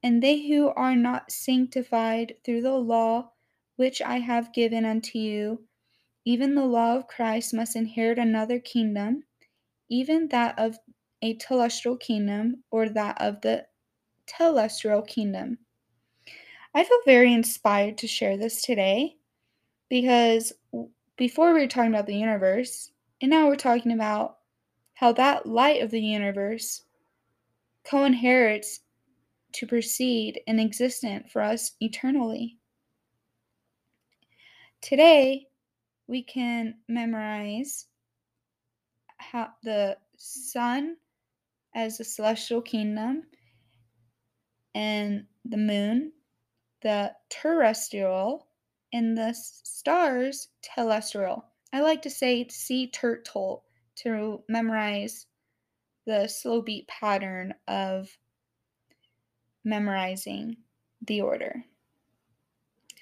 And 0.04 0.22
they 0.22 0.48
who 0.48 0.70
are 0.70 0.96
not 0.96 1.32
sanctified 1.32 2.36
through 2.44 2.62
the 2.62 2.78
law 2.78 3.32
which 3.78 4.02
I 4.02 4.20
have 4.20 4.54
given 4.54 4.86
unto 4.86 5.18
you, 5.18 5.64
even 6.26 6.54
the 6.54 6.66
law 6.66 6.96
of 6.98 7.08
Christ, 7.08 7.54
must 7.54 7.76
inherit 7.76 8.20
another 8.20 8.60
kingdom, 8.60 9.24
even 9.90 10.28
that 10.30 10.60
of 10.60 10.78
a 11.22 11.36
telestial 11.38 12.00
kingdom 12.00 12.64
or 12.70 12.90
that 12.90 13.20
of 13.22 13.42
the 13.42 13.66
telestial 14.28 15.08
kingdom. 15.08 15.58
I 16.76 16.84
feel 16.84 17.00
very 17.06 17.34
inspired 17.34 17.98
to 18.00 18.08
share 18.08 18.38
this 18.38 18.62
today 18.62 19.16
because 19.90 20.54
before 21.18 21.54
we 21.54 21.62
were 21.62 21.68
talking 21.68 21.94
about 21.94 22.06
the 22.06 22.16
universe, 22.16 22.92
and 23.22 23.32
now 23.32 23.48
we're 23.48 23.56
talking 23.56 23.94
about 23.94 24.38
how 24.94 25.12
that 25.14 25.46
light 25.46 25.82
of 25.82 25.92
the 25.92 26.02
universe 26.02 26.84
co 27.90 28.04
inherits 28.04 28.82
to 29.54 29.66
proceed 29.66 30.42
and 30.48 30.60
existent 30.60 31.32
for 31.32 31.42
us 31.42 31.72
eternally. 31.80 32.57
Today, 34.82 35.48
we 36.08 36.24
can 36.24 36.76
memorize 36.88 37.88
how 39.18 39.50
the 39.64 39.98
sun 40.18 40.98
as 41.76 42.00
a 42.00 42.04
celestial 42.04 42.62
kingdom 42.62 43.24
and 44.76 45.26
the 45.46 45.58
moon, 45.58 46.12
the 46.82 47.14
terrestrial, 47.30 48.48
and 48.94 49.18
the 49.18 49.34
stars 49.34 50.50
telestial. 50.64 51.44
I 51.74 51.82
like 51.82 52.02
to 52.04 52.10
say 52.10 52.48
sea 52.48 52.88
turtle 52.88 53.66
to 53.98 54.44
memorize 54.48 55.26
the 56.06 56.28
slow 56.28 56.62
beat 56.62 56.88
pattern 56.88 57.54
of 57.68 58.10
memorizing 59.66 60.58
the 61.06 61.22
order. 61.22 61.66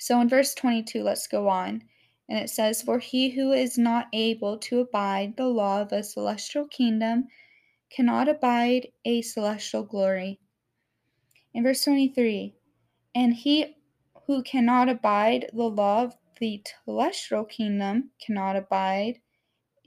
So 0.05 0.21
in 0.21 0.29
verse 0.29 0.53
22, 0.53 1.01
let's 1.01 1.25
go 1.25 1.47
on. 1.47 1.81
And 2.29 2.37
it 2.37 2.51
says, 2.51 2.83
For 2.83 2.99
he 2.99 3.31
who 3.31 3.53
is 3.53 3.75
not 3.75 4.05
able 4.13 4.59
to 4.59 4.81
abide 4.81 5.35
the 5.35 5.47
law 5.47 5.81
of 5.81 5.91
a 5.91 6.03
celestial 6.03 6.67
kingdom 6.67 7.27
cannot 7.89 8.29
abide 8.29 8.89
a 9.03 9.23
celestial 9.23 9.81
glory. 9.81 10.39
In 11.55 11.63
verse 11.63 11.83
23, 11.85 12.53
and 13.15 13.33
he 13.33 13.77
who 14.27 14.43
cannot 14.43 14.89
abide 14.89 15.49
the 15.51 15.63
law 15.63 16.03
of 16.03 16.15
the 16.39 16.61
terrestrial 16.63 17.45
kingdom 17.45 18.11
cannot 18.23 18.55
abide 18.55 19.21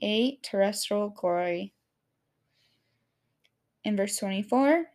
a 0.03 0.35
terrestrial 0.43 1.11
glory. 1.11 1.73
In 3.85 3.95
verse 3.95 4.17
24, 4.17 4.87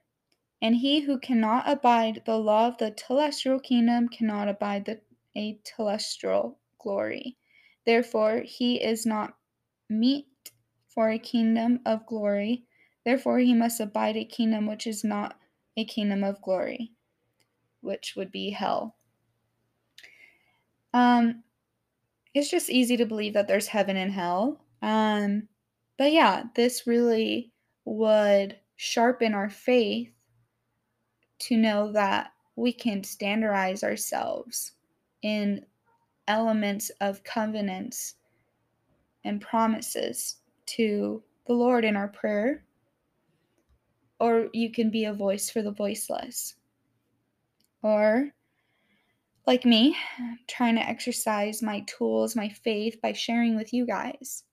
and 0.64 0.76
he 0.76 1.00
who 1.00 1.18
cannot 1.18 1.68
abide 1.68 2.22
the 2.24 2.38
law 2.38 2.68
of 2.68 2.78
the 2.78 2.90
telestial 2.90 3.62
kingdom 3.62 4.08
cannot 4.08 4.48
abide 4.48 4.86
the, 4.86 4.98
a 5.36 5.58
telestial 5.64 6.56
glory. 6.78 7.36
Therefore, 7.86 8.42
he 8.44 8.82
is 8.82 9.04
not 9.04 9.34
meet 9.88 10.26
for 10.88 11.10
a 11.10 11.18
kingdom 11.18 11.80
of 11.84 12.06
glory. 12.06 12.64
Therefore, 13.04 13.38
he 13.38 13.52
must 13.52 13.80
abide 13.80 14.16
a 14.16 14.24
kingdom 14.24 14.66
which 14.66 14.86
is 14.86 15.04
not 15.04 15.38
a 15.76 15.84
kingdom 15.84 16.24
of 16.24 16.40
glory, 16.40 16.92
which 17.80 18.14
would 18.16 18.30
be 18.30 18.50
hell. 18.50 18.96
Um, 20.92 21.42
it's 22.32 22.50
just 22.50 22.70
easy 22.70 22.96
to 22.96 23.06
believe 23.06 23.34
that 23.34 23.48
there's 23.48 23.66
heaven 23.66 23.96
and 23.96 24.12
hell. 24.12 24.60
Um, 24.82 25.48
but 25.98 26.12
yeah, 26.12 26.44
this 26.54 26.86
really 26.86 27.52
would 27.84 28.58
sharpen 28.76 29.34
our 29.34 29.50
faith 29.50 30.10
to 31.40 31.56
know 31.56 31.92
that 31.92 32.32
we 32.56 32.72
can 32.72 33.02
standardize 33.02 33.82
ourselves 33.82 34.72
in 35.24 35.64
elements 36.28 36.90
of 37.00 37.24
covenants 37.24 38.14
and 39.24 39.40
promises 39.40 40.36
to 40.66 41.22
the 41.46 41.54
Lord 41.54 41.84
in 41.84 41.96
our 41.96 42.08
prayer, 42.08 42.62
or 44.20 44.48
you 44.52 44.70
can 44.70 44.90
be 44.90 45.06
a 45.06 45.14
voice 45.14 45.48
for 45.50 45.62
the 45.62 45.72
voiceless. 45.72 46.54
Or, 47.82 48.30
like 49.46 49.64
me, 49.64 49.96
trying 50.46 50.76
to 50.76 50.86
exercise 50.86 51.62
my 51.62 51.80
tools, 51.86 52.36
my 52.36 52.50
faith 52.50 53.00
by 53.02 53.12
sharing 53.12 53.56
with 53.56 53.72
you 53.72 53.86
guys. 53.86 54.44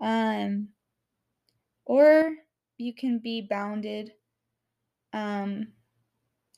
Um, 0.00 0.68
or 1.86 2.34
you 2.76 2.94
can 2.94 3.20
be 3.20 3.40
bounded 3.40 4.12
um, 5.14 5.68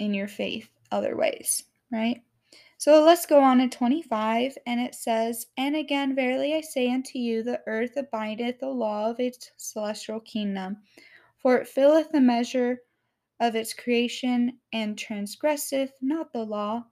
in 0.00 0.14
your 0.14 0.28
faith 0.28 0.68
other 0.90 1.16
ways, 1.16 1.62
right? 1.92 2.22
So 2.78 3.02
let's 3.02 3.24
go 3.26 3.40
on 3.40 3.58
to 3.58 3.68
25, 3.68 4.58
and 4.66 4.80
it 4.80 4.94
says, 4.94 5.46
And 5.56 5.74
again, 5.74 6.14
verily 6.14 6.54
I 6.54 6.60
say 6.60 6.90
unto 6.90 7.18
you, 7.18 7.42
the 7.42 7.62
earth 7.66 7.96
abideth 7.96 8.60
the 8.60 8.68
law 8.68 9.10
of 9.10 9.18
its 9.18 9.50
celestial 9.56 10.20
kingdom, 10.20 10.78
for 11.38 11.56
it 11.56 11.66
filleth 11.68 12.10
the 12.12 12.20
measure 12.20 12.82
of 13.40 13.54
its 13.54 13.72
creation, 13.72 14.60
and 14.72 14.98
transgresseth 14.98 15.92
not 16.02 16.32
the 16.32 16.44
law. 16.44 16.84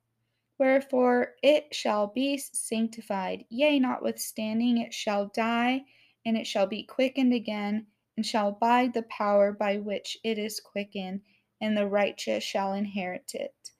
Wherefore 0.58 1.34
it 1.42 1.74
shall 1.74 2.06
be 2.06 2.38
sanctified, 2.38 3.44
yea, 3.50 3.78
notwithstanding 3.78 4.78
it 4.78 4.94
shall 4.94 5.26
die, 5.34 5.84
and 6.24 6.36
it 6.36 6.46
shall 6.46 6.66
be 6.66 6.84
quickened 6.84 7.34
again, 7.34 7.86
and 8.16 8.24
shall 8.24 8.48
abide 8.48 8.94
the 8.94 9.02
power 9.02 9.52
by 9.52 9.78
which 9.78 10.16
it 10.24 10.38
is 10.38 10.60
quickened 10.60 11.20
and 11.60 11.76
the 11.76 11.86
righteous 11.86 12.44
shall 12.44 12.74
inherit 12.74 13.32
it. 13.34 13.73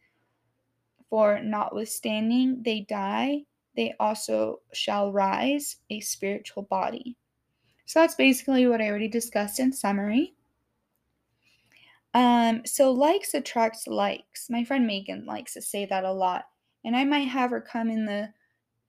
For 1.14 1.40
notwithstanding 1.40 2.64
they 2.64 2.81
die, 2.81 3.42
they 3.77 3.94
also 4.00 4.62
shall 4.72 5.12
rise 5.12 5.77
a 5.88 6.00
spiritual 6.00 6.64
body. 6.64 7.16
So 7.87 8.00
that's 8.00 8.16
basically 8.16 8.66
what 8.66 8.81
I 8.81 8.88
already 8.88 9.07
discussed 9.07 9.61
in 9.61 9.72
summary. 9.72 10.35
Um, 12.14 12.62
so 12.66 12.90
likes 12.90 13.33
attracts 13.35 13.87
likes. 13.87 14.50
My 14.50 14.64
friend 14.64 14.88
Megan 14.88 15.24
likes 15.24 15.55
to 15.55 15.62
say 15.62 15.87
that 15.87 16.03
a 16.03 16.12
lot, 16.12 16.46
and 16.85 16.96
I 16.96 17.05
might 17.05 17.29
have 17.29 17.50
her 17.50 17.61
come 17.61 17.90
in 17.90 18.07
the 18.07 18.31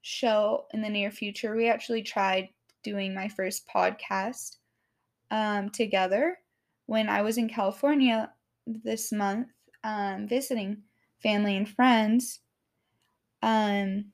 show 0.02 0.66
in 0.74 0.82
the 0.82 0.90
near 0.90 1.12
future. 1.12 1.54
We 1.54 1.68
actually 1.68 2.02
tried 2.02 2.48
doing 2.82 3.14
my 3.14 3.28
first 3.28 3.68
podcast 3.72 4.56
um, 5.30 5.70
together 5.70 6.40
when 6.86 7.08
I 7.08 7.22
was 7.22 7.38
in 7.38 7.48
California 7.48 8.32
this 8.66 9.12
month 9.12 9.46
um, 9.84 10.26
visiting 10.26 10.82
family 11.22 11.56
and 11.56 11.68
friends. 11.68 12.40
Um, 13.42 14.06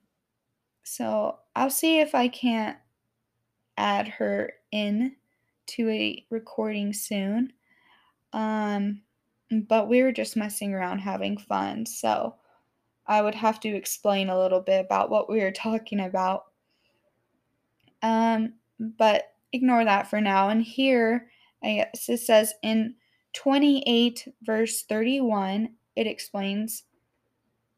so 0.83 1.39
I'll 1.55 1.69
see 1.69 1.99
if 1.99 2.13
I 2.13 2.27
can't 2.27 2.77
add 3.77 4.07
her 4.07 4.53
in 4.71 5.15
to 5.65 5.89
a 5.89 6.25
recording 6.29 6.93
soon. 6.93 7.53
Um, 8.33 9.01
but 9.67 9.87
we 9.87 10.01
were 10.01 10.11
just 10.11 10.35
messing 10.35 10.73
around 10.73 10.99
having 10.99 11.37
fun. 11.37 11.85
So 11.85 12.35
I 13.05 13.21
would 13.21 13.35
have 13.35 13.59
to 13.61 13.69
explain 13.69 14.29
a 14.29 14.39
little 14.39 14.61
bit 14.61 14.85
about 14.85 15.09
what 15.09 15.29
we 15.29 15.39
were 15.39 15.51
talking 15.55 15.99
about. 15.99 16.45
Um, 18.01 18.53
but 18.79 19.33
ignore 19.53 19.85
that 19.85 20.09
for 20.09 20.19
now. 20.19 20.49
And 20.49 20.61
here, 20.61 21.29
I 21.63 21.75
guess 21.75 22.09
it 22.09 22.19
says 22.19 22.53
in 22.61 22.95
28, 23.33 24.27
verse 24.41 24.83
31, 24.83 25.69
it 25.95 26.07
explains 26.07 26.83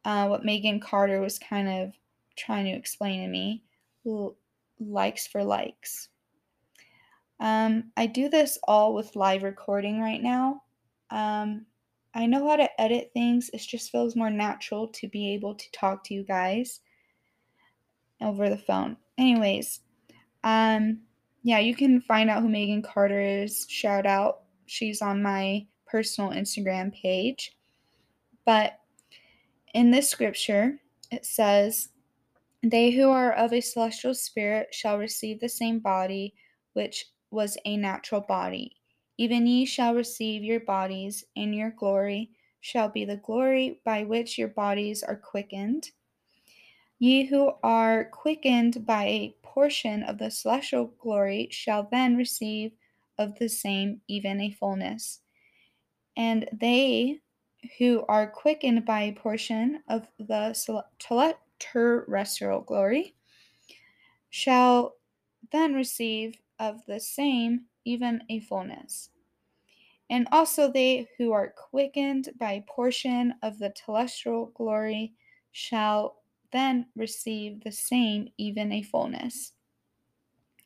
uh, 0.05 0.27
what 0.27 0.45
Megan 0.45 0.79
Carter 0.79 1.19
was 1.19 1.39
kind 1.39 1.67
of 1.67 1.93
trying 2.37 2.65
to 2.65 2.71
explain 2.71 3.21
to 3.21 3.27
me 3.27 3.63
L- 4.05 4.35
likes 4.79 5.27
for 5.27 5.43
likes. 5.43 6.09
Um, 7.39 7.91
I 7.97 8.05
do 8.05 8.29
this 8.29 8.57
all 8.63 8.93
with 8.93 9.15
live 9.15 9.43
recording 9.43 9.99
right 9.99 10.21
now. 10.21 10.61
Um, 11.09 11.65
I 12.13 12.25
know 12.25 12.47
how 12.47 12.55
to 12.55 12.81
edit 12.81 13.11
things, 13.13 13.49
it 13.53 13.59
just 13.59 13.91
feels 13.91 14.15
more 14.15 14.29
natural 14.29 14.87
to 14.87 15.09
be 15.09 15.33
able 15.33 15.55
to 15.55 15.71
talk 15.73 16.03
to 16.05 16.13
you 16.13 16.23
guys 16.23 16.79
over 18.21 18.49
the 18.49 18.57
phone. 18.57 18.95
Anyways, 19.17 19.81
um, 20.45 21.01
yeah, 21.43 21.59
you 21.59 21.75
can 21.75 21.99
find 21.99 22.29
out 22.29 22.41
who 22.41 22.47
Megan 22.47 22.81
Carter 22.81 23.19
is. 23.19 23.65
Shout 23.67 24.05
out 24.05 24.45
She's 24.65 25.01
on 25.01 25.21
my 25.21 25.65
personal 25.85 26.31
Instagram 26.31 26.93
page. 26.93 27.55
But 28.45 28.79
in 29.75 29.91
this 29.91 30.09
scripture, 30.09 30.79
it 31.11 31.25
says, 31.25 31.89
They 32.63 32.91
who 32.91 33.09
are 33.09 33.33
of 33.33 33.51
a 33.51 33.59
celestial 33.59 34.13
spirit 34.13 34.73
shall 34.73 34.97
receive 34.97 35.41
the 35.41 35.49
same 35.49 35.79
body 35.79 36.33
which 36.73 37.07
was 37.29 37.57
a 37.65 37.75
natural 37.75 38.21
body. 38.21 38.77
Even 39.17 39.45
ye 39.45 39.65
shall 39.65 39.93
receive 39.93 40.43
your 40.43 40.61
bodies 40.61 41.25
and 41.35 41.53
your 41.53 41.71
glory 41.71 42.31
shall 42.61 42.87
be 42.87 43.03
the 43.03 43.17
glory 43.17 43.81
by 43.83 44.05
which 44.05 44.37
your 44.37 44.47
bodies 44.47 45.03
are 45.03 45.17
quickened. 45.17 45.91
Ye 46.99 47.25
who 47.25 47.51
are 47.61 48.05
quickened 48.05 48.85
by 48.85 49.03
a 49.03 49.35
portion 49.43 50.03
of 50.03 50.17
the 50.17 50.31
celestial 50.31 50.93
glory 50.99 51.49
shall 51.51 51.89
then 51.91 52.15
receive 52.15 52.71
of 53.17 53.37
the 53.39 53.49
same 53.49 53.99
even 54.07 54.39
a 54.39 54.51
fullness. 54.51 55.19
And 56.15 56.47
they 56.53 57.19
who 57.77 58.05
are 58.07 58.27
quickened 58.27 58.85
by 58.85 59.03
a 59.03 59.13
portion 59.13 59.83
of 59.89 60.07
the 60.19 60.55
terrestrial 61.59 62.61
glory 62.61 63.15
shall 64.29 64.95
then 65.51 65.73
receive 65.73 66.35
of 66.59 66.85
the 66.87 66.99
same 66.99 67.65
even 67.85 68.21
a 68.29 68.39
fullness. 68.41 69.09
And 70.09 70.27
also 70.31 70.71
they 70.71 71.07
who 71.17 71.31
are 71.31 71.53
quickened 71.55 72.29
by 72.39 72.53
a 72.53 72.65
portion 72.67 73.33
of 73.41 73.57
the 73.57 73.71
telestial 73.71 74.53
glory 74.53 75.13
shall 75.51 76.17
then 76.51 76.87
receive 76.95 77.63
the 77.63 77.71
same, 77.71 78.29
even 78.37 78.71
a 78.71 78.83
fullness. 78.83 79.53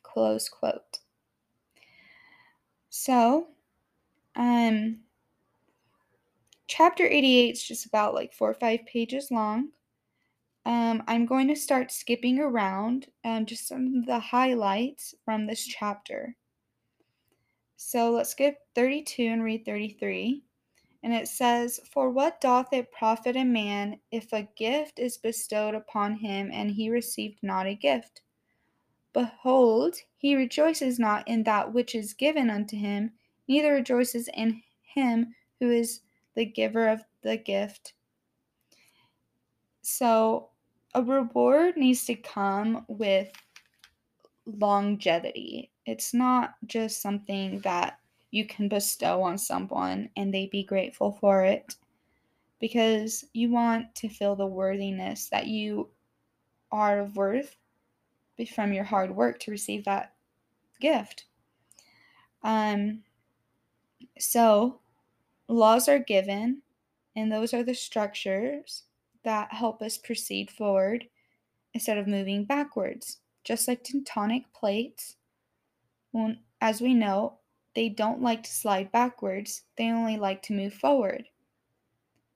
Close 0.02 0.48
quote. 0.48 0.98
So, 2.90 3.48
um, 4.36 4.98
chapter 6.70 7.04
88 7.04 7.50
is 7.50 7.62
just 7.64 7.84
about 7.84 8.14
like 8.14 8.32
four 8.32 8.48
or 8.48 8.54
five 8.54 8.86
pages 8.86 9.32
long. 9.32 9.70
Um, 10.64 11.02
I'm 11.08 11.26
going 11.26 11.48
to 11.48 11.56
start 11.56 11.90
skipping 11.90 12.38
around 12.38 13.08
um, 13.24 13.44
just 13.44 13.66
some 13.66 13.96
of 13.96 14.06
the 14.06 14.20
highlights 14.20 15.16
from 15.24 15.46
this 15.46 15.66
chapter. 15.66 16.36
So 17.76 18.12
let's 18.12 18.30
skip 18.30 18.58
32 18.76 19.24
and 19.24 19.42
read 19.42 19.66
33. 19.66 20.44
And 21.02 21.12
it 21.12 21.26
says, 21.26 21.80
For 21.92 22.08
what 22.08 22.40
doth 22.40 22.72
it 22.72 22.92
profit 22.92 23.34
a 23.34 23.42
man 23.42 23.98
if 24.12 24.32
a 24.32 24.48
gift 24.56 25.00
is 25.00 25.18
bestowed 25.18 25.74
upon 25.74 26.14
him 26.14 26.50
and 26.52 26.70
he 26.70 26.88
received 26.88 27.42
not 27.42 27.66
a 27.66 27.74
gift? 27.74 28.20
Behold, 29.12 29.96
he 30.16 30.36
rejoices 30.36 31.00
not 31.00 31.26
in 31.26 31.42
that 31.44 31.72
which 31.72 31.96
is 31.96 32.14
given 32.14 32.48
unto 32.48 32.76
him, 32.76 33.10
neither 33.48 33.72
rejoices 33.72 34.28
in 34.34 34.62
him 34.82 35.34
who 35.58 35.70
is 35.70 36.02
the 36.40 36.46
giver 36.46 36.88
of 36.88 37.04
the 37.20 37.36
gift. 37.36 37.92
So, 39.82 40.48
a 40.94 41.02
reward 41.02 41.76
needs 41.76 42.06
to 42.06 42.14
come 42.14 42.86
with 42.88 43.30
longevity. 44.46 45.70
It's 45.84 46.14
not 46.14 46.54
just 46.64 47.02
something 47.02 47.60
that 47.60 47.98
you 48.30 48.46
can 48.46 48.70
bestow 48.70 49.20
on 49.22 49.36
someone 49.36 50.08
and 50.16 50.32
they 50.32 50.46
be 50.46 50.64
grateful 50.64 51.12
for 51.20 51.44
it 51.44 51.76
because 52.58 53.22
you 53.34 53.50
want 53.50 53.94
to 53.96 54.08
feel 54.08 54.34
the 54.34 54.46
worthiness 54.46 55.28
that 55.28 55.46
you 55.46 55.90
are 56.72 57.00
of 57.00 57.16
worth 57.16 57.54
from 58.54 58.72
your 58.72 58.84
hard 58.84 59.14
work 59.14 59.38
to 59.40 59.50
receive 59.50 59.84
that 59.84 60.14
gift. 60.80 61.26
Um, 62.42 63.02
so, 64.18 64.80
laws 65.50 65.88
are 65.88 65.98
given, 65.98 66.62
and 67.16 67.30
those 67.30 67.52
are 67.52 67.62
the 67.62 67.74
structures 67.74 68.84
that 69.24 69.52
help 69.52 69.82
us 69.82 69.98
proceed 69.98 70.50
forward 70.50 71.06
instead 71.74 71.98
of 71.98 72.06
moving 72.06 72.44
backwards. 72.44 73.18
Just 73.44 73.68
like 73.68 73.82
tectonic 73.82 74.44
plates, 74.54 75.16
as 76.60 76.80
we 76.80 76.94
know, 76.94 77.38
they 77.74 77.88
don't 77.88 78.22
like 78.22 78.42
to 78.42 78.50
slide 78.52 78.92
backwards, 78.92 79.62
they 79.76 79.90
only 79.90 80.16
like 80.16 80.42
to 80.42 80.52
move 80.52 80.74
forward. 80.74 81.24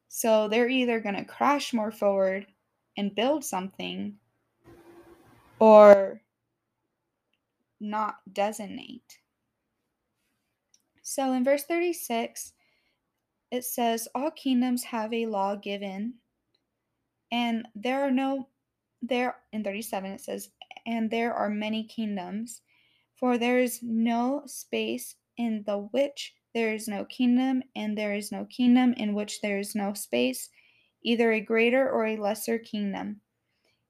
So 0.08 0.48
they're 0.48 0.68
either 0.68 1.00
going 1.00 1.16
to 1.16 1.24
crash 1.24 1.72
more 1.72 1.90
forward 1.90 2.46
and 2.96 3.14
build 3.14 3.44
something 3.44 4.14
or 5.58 6.20
not 7.80 8.16
designate. 8.32 9.18
So 11.02 11.32
in 11.32 11.44
verse 11.44 11.64
36, 11.64 12.53
it 13.50 13.64
says, 13.64 14.08
All 14.14 14.30
kingdoms 14.30 14.84
have 14.84 15.12
a 15.12 15.26
law 15.26 15.56
given, 15.56 16.14
and 17.30 17.66
there 17.74 18.02
are 18.02 18.10
no, 18.10 18.48
there, 19.02 19.36
in 19.52 19.64
37 19.64 20.12
it 20.12 20.20
says, 20.20 20.50
And 20.86 21.10
there 21.10 21.32
are 21.32 21.50
many 21.50 21.84
kingdoms, 21.84 22.62
for 23.16 23.38
there 23.38 23.58
is 23.58 23.80
no 23.82 24.42
space 24.46 25.16
in 25.36 25.64
the 25.66 25.78
which 25.78 26.34
there 26.54 26.72
is 26.72 26.86
no 26.86 27.04
kingdom, 27.04 27.62
and 27.74 27.98
there 27.98 28.14
is 28.14 28.30
no 28.30 28.44
kingdom 28.44 28.94
in 28.96 29.14
which 29.14 29.40
there 29.40 29.58
is 29.58 29.74
no 29.74 29.92
space, 29.92 30.50
either 31.02 31.32
a 31.32 31.40
greater 31.40 31.90
or 31.90 32.06
a 32.06 32.16
lesser 32.16 32.58
kingdom. 32.58 33.20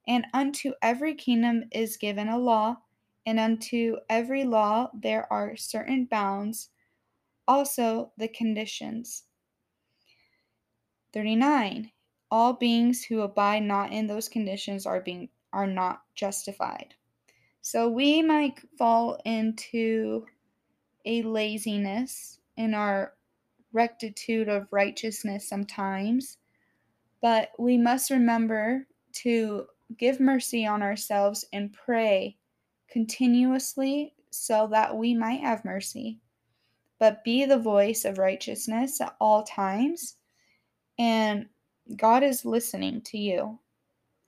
And 0.08 0.26
unto 0.32 0.72
every 0.82 1.14
kingdom 1.14 1.64
is 1.72 1.96
given 1.96 2.28
a 2.28 2.38
law, 2.38 2.78
and 3.26 3.38
unto 3.38 3.96
every 4.08 4.44
law 4.44 4.90
there 4.94 5.30
are 5.32 5.56
certain 5.56 6.06
bounds, 6.06 6.70
also 7.46 8.12
the 8.16 8.28
conditions. 8.28 9.24
39. 11.14 11.92
All 12.30 12.52
beings 12.52 13.04
who 13.04 13.20
abide 13.20 13.62
not 13.62 13.92
in 13.92 14.08
those 14.08 14.28
conditions 14.28 14.84
are 14.84 15.00
being 15.00 15.28
are 15.52 15.66
not 15.68 16.02
justified. 16.16 16.94
So 17.62 17.88
we 17.88 18.20
might 18.20 18.60
fall 18.76 19.20
into 19.24 20.26
a 21.06 21.22
laziness 21.22 22.40
in 22.56 22.74
our 22.74 23.14
rectitude 23.72 24.48
of 24.48 24.66
righteousness 24.72 25.48
sometimes, 25.48 26.38
but 27.22 27.50
we 27.58 27.78
must 27.78 28.10
remember 28.10 28.86
to 29.12 29.66
give 29.96 30.18
mercy 30.18 30.66
on 30.66 30.82
ourselves 30.82 31.44
and 31.52 31.72
pray 31.72 32.36
continuously 32.90 34.14
so 34.30 34.68
that 34.72 34.96
we 34.96 35.14
might 35.14 35.40
have 35.40 35.64
mercy. 35.64 36.18
But 36.98 37.24
be 37.24 37.44
the 37.44 37.58
voice 37.58 38.04
of 38.04 38.18
righteousness 38.18 39.00
at 39.00 39.14
all 39.20 39.44
times, 39.44 40.16
and 40.98 41.46
God 41.96 42.22
is 42.22 42.44
listening 42.44 43.02
to 43.02 43.18
you, 43.18 43.58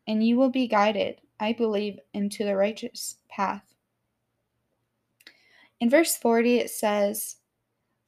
and 0.07 0.25
you 0.25 0.37
will 0.37 0.51
be 0.51 0.69
guided, 0.69 1.21
I 1.41 1.53
believe, 1.53 1.99
into 2.15 2.45
the 2.45 2.57
righteous 2.57 3.17
path. 3.29 3.75
In 5.81 5.91
verse 5.91 6.17
40, 6.17 6.59
it 6.59 6.71
says, 6.71 7.37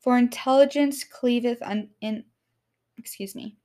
For 0.00 0.16
intelligence 0.16 1.04
cleaveth 1.04 1.60
un- 1.62 1.90
in. 2.00 2.24
Excuse 2.98 3.34
me. 3.34 3.56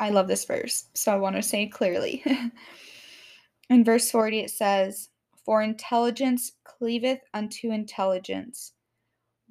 I 0.00 0.10
love 0.10 0.28
this 0.28 0.46
verse, 0.46 0.86
so 0.94 1.12
I 1.12 1.16
want 1.16 1.36
to 1.36 1.42
say 1.42 1.66
clearly. 1.66 2.24
in 3.70 3.84
verse 3.84 4.10
40, 4.10 4.40
it 4.40 4.50
says, 4.50 5.10
For 5.44 5.62
intelligence 5.62 6.52
cleaveth 6.64 7.20
unto 7.34 7.70
intelligence, 7.70 8.72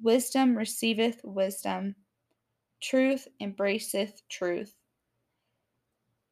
wisdom 0.02 0.56
receiveth 0.56 1.20
wisdom, 1.22 1.94
truth 2.82 3.28
embraceth 3.40 4.22
truth, 4.28 4.74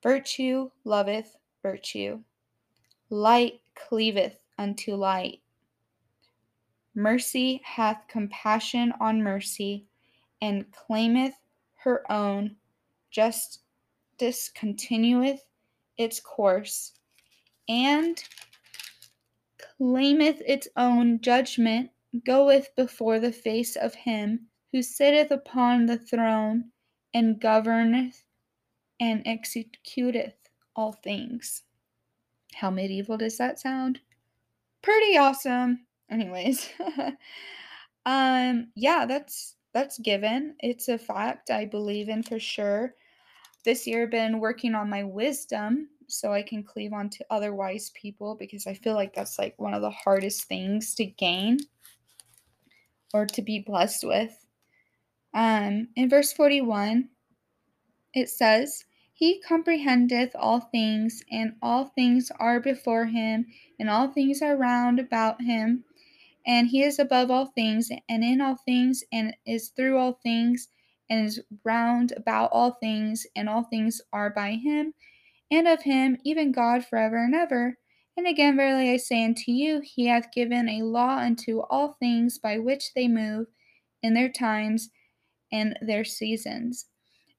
virtue 0.03 0.71
loveth 0.85 1.37
virtue, 1.63 2.23
light 3.11 3.61
cleaveth 3.75 4.39
unto 4.59 4.95
light 4.95 5.41
Mercy 6.99 7.61
hath 7.63 8.09
compassion 8.09 8.93
on 8.99 9.23
mercy, 9.23 9.87
and 10.43 10.69
claimeth 10.73 11.35
her 11.77 12.11
own. 12.11 12.57
Justice 13.13 14.51
continueth 14.53 15.45
its 15.97 16.19
course, 16.19 16.95
and 17.69 18.21
claimeth 19.79 20.43
its 20.45 20.67
own 20.77 21.21
judgment, 21.21 21.91
goeth 22.25 22.75
before 22.75 23.21
the 23.21 23.31
face 23.31 23.77
of 23.77 23.95
him 23.95 24.49
who 24.73 24.83
sitteth 24.83 25.31
upon 25.31 25.87
the 25.87 25.99
throne, 25.99 26.73
and 27.15 27.41
governeth 27.41 28.25
and 29.01 29.25
executeth 29.25 30.35
all 30.77 30.93
things. 30.93 31.63
How 32.55 32.71
medieval 32.71 33.17
does 33.17 33.39
that 33.39 33.59
sound? 33.61 34.01
Pretty 34.83 35.17
awesome 35.17 35.87
anyways 36.11 36.71
um 38.07 38.69
yeah 38.75 39.05
that's 39.07 39.57
that's 39.73 39.99
given 39.99 40.55
it's 40.61 40.89
a 40.89 40.99
fact 40.99 41.51
i 41.51 41.65
believe 41.65 42.09
in 42.09 42.23
for 42.23 42.39
sure 42.39 42.95
this 43.65 43.87
year 43.87 44.05
i've 44.05 44.11
been 44.11 44.41
working 44.41 44.75
on 44.75 44.89
my 44.89 45.05
wisdom 45.05 45.89
so 46.07 46.33
i 46.33 46.43
can 46.43 46.63
cleave 46.63 46.93
on 46.93 47.11
to 47.11 47.25
other 47.31 47.55
wise 47.55 47.91
people 47.95 48.35
because 48.35 48.67
i 48.67 48.73
feel 48.73 48.95
like 48.95 49.15
that's 49.15 49.39
like 49.39 49.55
one 49.59 49.75
of 49.75 49.83
the 49.83 49.91
hardest 49.91 50.45
things 50.45 50.95
to 50.95 51.05
gain 51.05 51.59
or 53.13 53.27
to 53.27 53.43
be 53.43 53.59
blessed 53.59 54.05
with 54.05 54.47
um 55.35 55.89
in 55.97 56.09
verse 56.09 56.33
41 56.33 57.09
it 58.15 58.31
says 58.31 58.85
he 59.19 59.41
comprehendeth 59.43 60.31
all 60.37 60.61
things 60.61 61.25
and 61.33 61.55
all 61.63 61.87
things 61.87 62.31
are 62.39 62.61
before 62.61 63.07
him 63.07 63.47
and 63.81 63.91
all 63.91 64.09
things 64.13 64.43
are 64.43 64.57
round 64.57 65.01
about 65.01 65.43
him 65.43 65.85
and 66.47 66.69
he 66.69 66.83
is 66.83 66.99
above 66.99 67.31
all 67.31 67.47
things, 67.47 67.91
and 68.09 68.25
in 68.25 68.41
all 68.41 68.57
things, 68.57 69.05
and 69.13 69.37
is 69.47 69.69
through 69.69 69.99
all 69.99 70.15
things, 70.23 70.69
and 71.11 71.27
is 71.27 71.43
round 71.65 72.13
about 72.17 72.51
all 72.53 72.73
things, 72.81 73.27
and 73.37 73.51
all 73.51 73.65
things 73.65 74.01
are 74.15 74.31
by 74.31 74.53
him, 74.53 74.95
and 75.51 75.69
of 75.69 75.83
him, 75.83 76.17
even 76.25 76.53
God 76.53 76.87
forever 76.87 77.23
and 77.23 77.35
ever. 77.35 77.79
And 78.17 78.27
again, 78.27 78.57
verily 78.57 78.91
I 78.91 78.97
say 78.97 79.25
unto 79.25 79.53
you, 79.53 79.83
he 79.85 80.07
hath 80.07 80.33
given 80.33 80.69
a 80.71 80.83
law 80.83 81.19
unto 81.19 81.61
all 81.61 81.97
things 82.01 82.39
by 82.39 82.59
which 82.59 82.95
they 82.95 83.09
move 83.09 83.49
in 84.03 84.15
their 84.15 84.31
times 84.31 84.89
and 85.53 85.79
their 85.83 86.05
seasons. 86.05 86.87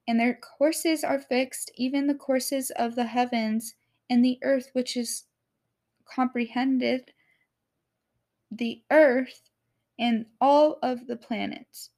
And 0.09 0.19
their 0.19 0.33
courses 0.33 1.03
are 1.03 1.19
fixed, 1.19 1.71
even 1.75 2.07
the 2.07 2.15
courses 2.15 2.71
of 2.71 2.95
the 2.95 3.03
heavens 3.03 3.75
and 4.09 4.25
the 4.25 4.39
earth, 4.41 4.71
which 4.73 4.97
is 4.97 5.25
comprehended 6.03 7.11
the 8.49 8.81
earth 8.89 9.51
and 9.99 10.25
all 10.41 10.79
of 10.81 11.05
the 11.05 11.15
planets. 11.15 11.91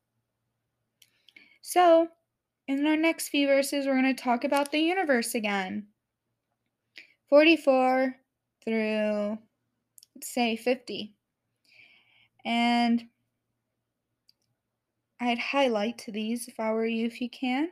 So, 1.62 2.10
in 2.67 2.86
our 2.86 2.97
next 2.97 3.30
few 3.30 3.47
verses, 3.47 3.86
we're 3.86 4.02
going 4.02 4.13
to 4.13 4.24
talk 4.24 4.43
about 4.43 4.74
the 4.74 4.80
universe 4.80 5.34
again. 5.34 5.88
44 7.30 8.13
through, 8.65 9.38
let's 10.15 10.34
say, 10.34 10.58
50. 10.58 11.13
And 12.43 13.06
I'd 15.21 15.39
highlight 15.39 16.04
these 16.10 16.50
if 16.50 16.60
I 16.60 16.74
were 16.74 16.86
you, 16.86 17.06
if 17.06 17.21
you 17.21 17.30
can. 17.30 17.69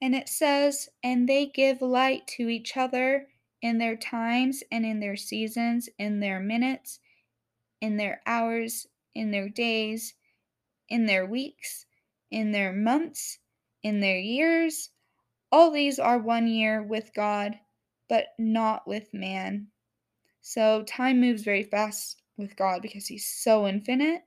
And 0.00 0.14
it 0.14 0.28
says, 0.28 0.88
And 1.02 1.28
they 1.28 1.46
give 1.46 1.80
light 1.80 2.26
to 2.36 2.48
each 2.48 2.76
other 2.76 3.28
in 3.62 3.78
their 3.78 3.96
times 3.96 4.62
and 4.70 4.84
in 4.84 5.00
their 5.00 5.16
seasons, 5.16 5.88
in 5.98 6.20
their 6.20 6.40
minutes, 6.40 7.00
in 7.80 7.96
their 7.96 8.20
hours, 8.26 8.86
in 9.14 9.30
their 9.30 9.48
days, 9.48 10.14
in 10.88 11.06
their 11.06 11.24
weeks, 11.24 11.86
in 12.30 12.52
their 12.52 12.72
months, 12.72 13.38
in 13.82 14.00
their 14.00 14.18
years. 14.18 14.90
All 15.50 15.70
these 15.70 15.98
are 15.98 16.18
one 16.18 16.46
year 16.46 16.82
with 16.82 17.14
God, 17.14 17.58
but 18.08 18.26
not 18.38 18.86
with 18.86 19.14
man. 19.14 19.68
So 20.42 20.82
time 20.82 21.20
moves 21.20 21.42
very 21.42 21.62
fast 21.62 22.20
with 22.36 22.56
God 22.56 22.82
because 22.82 23.06
He's 23.06 23.26
so 23.26 23.66
infinite 23.66 24.22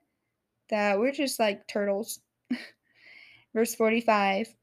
that 0.70 0.98
we're 0.98 1.12
just 1.12 1.38
like 1.38 1.68
turtles. 1.68 2.20
Verse 3.54 3.74
45 3.74 4.54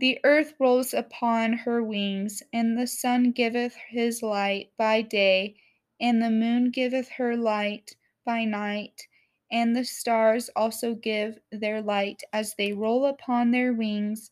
The 0.00 0.18
earth 0.24 0.54
rolls 0.58 0.94
upon 0.94 1.52
her 1.52 1.82
wings, 1.82 2.42
and 2.54 2.78
the 2.78 2.86
sun 2.86 3.32
giveth 3.32 3.76
his 3.90 4.22
light 4.22 4.72
by 4.78 5.02
day, 5.02 5.56
and 6.00 6.22
the 6.22 6.30
moon 6.30 6.70
giveth 6.70 7.10
her 7.10 7.36
light 7.36 7.94
by 8.24 8.46
night, 8.46 9.06
and 9.52 9.76
the 9.76 9.84
stars 9.84 10.48
also 10.56 10.94
give 10.94 11.38
their 11.52 11.82
light 11.82 12.22
as 12.32 12.54
they 12.54 12.72
roll 12.72 13.04
upon 13.04 13.50
their 13.50 13.74
wings 13.74 14.30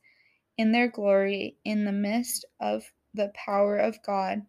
in 0.56 0.72
their 0.72 0.88
glory 0.88 1.58
in 1.66 1.84
the 1.84 1.92
midst 1.92 2.46
of 2.60 2.90
the 3.12 3.30
power 3.34 3.76
of 3.76 4.02
God. 4.02 4.46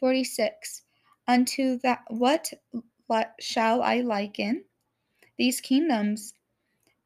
46. 0.00 0.80
Unto 1.28 1.78
that 1.80 2.04
what 2.08 2.54
shall 3.38 3.82
I 3.82 4.00
liken 4.00 4.64
these 5.36 5.60
kingdoms? 5.60 6.32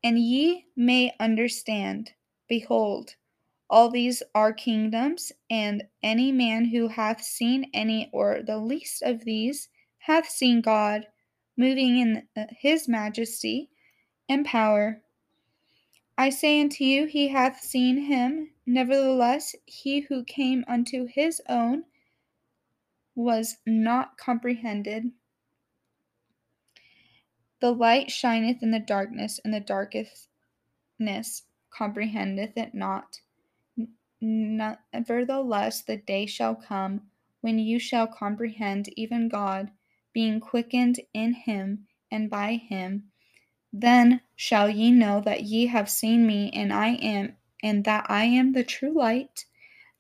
And 0.05 0.17
ye 0.17 0.67
may 0.77 1.13
understand. 1.19 2.13
Behold, 2.49 3.15
all 3.71 3.91
these 3.91 4.23
are 4.35 4.53
kingdoms, 4.53 5.33
and 5.51 5.85
any 6.03 6.33
man 6.33 6.65
who 6.67 6.89
hath 6.89 7.23
seen 7.23 7.71
any 7.75 8.09
or 8.13 8.41
the 8.43 8.59
least 8.59 9.03
of 9.03 9.25
these 9.25 9.69
hath 9.99 10.29
seen 10.29 10.63
God 10.63 11.07
moving 11.57 11.99
in 11.99 12.29
uh, 12.37 12.47
his 12.51 12.89
majesty 12.89 13.69
and 14.29 14.47
power. 14.47 15.03
I 16.17 16.31
say 16.31 16.61
unto 16.61 16.85
you, 16.85 17.07
he 17.07 17.29
hath 17.29 17.61
seen 17.61 17.99
him. 17.99 18.51
Nevertheless, 18.67 19.55
he 19.67 20.01
who 20.01 20.25
came 20.25 20.65
unto 20.67 21.07
his 21.07 21.43
own 21.49 21.85
was 23.15 23.59
not 23.67 24.17
comprehended. 24.17 25.11
The 27.61 27.73
light 27.73 28.11
shineth 28.11 28.63
in 28.63 28.71
the 28.71 28.79
darkness, 28.79 29.41
and 29.45 29.53
the 29.53 29.61
darkness 29.61 30.29
comprehendeth 31.79 32.57
it 32.57 32.75
not. 32.75 33.21
Nevertheless, 34.21 35.83
the 35.83 35.99
day 35.99 36.27
shall 36.27 36.57
come 36.57 37.03
when 37.41 37.61
you 37.61 37.79
shall 37.79 38.09
comprehend 38.09 38.89
even 38.97 39.29
God, 39.29 39.71
being 40.13 40.41
quickened 40.41 40.99
in 41.15 41.33
him 41.33 41.87
and 42.11 42.29
by 42.29 42.55
him. 42.55 43.05
Then 43.73 44.23
shall 44.35 44.69
ye 44.69 44.91
know 44.91 45.21
that 45.21 45.45
ye 45.45 45.67
have 45.67 45.89
seen 45.89 46.27
me, 46.27 46.51
and 46.53 46.73
I 46.73 46.95
am, 46.95 47.37
and 47.63 47.85
that 47.85 48.07
I 48.09 48.25
am 48.25 48.53
the 48.53 48.65
true 48.65 48.97
light 48.99 49.45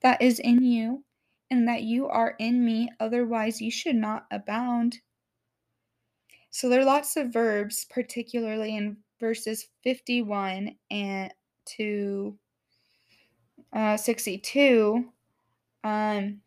that 0.00 0.20
is 0.20 0.40
in 0.40 0.64
you, 0.64 1.04
and 1.50 1.68
that 1.68 1.82
you 1.82 2.08
are 2.08 2.34
in 2.40 2.64
me, 2.64 2.88
otherwise 2.98 3.60
ye 3.60 3.70
should 3.70 3.96
not 3.96 4.26
abound. 4.32 4.98
So 6.50 6.68
there 6.68 6.80
are 6.80 6.84
lots 6.84 7.16
of 7.16 7.32
verbs, 7.32 7.84
particularly 7.84 8.74
in 8.74 8.96
verses 9.20 9.68
51 9.84 10.74
and 10.90 11.32
to 11.76 12.36
uh, 13.72 13.96
62. 13.96 15.04
Um, 15.84 16.40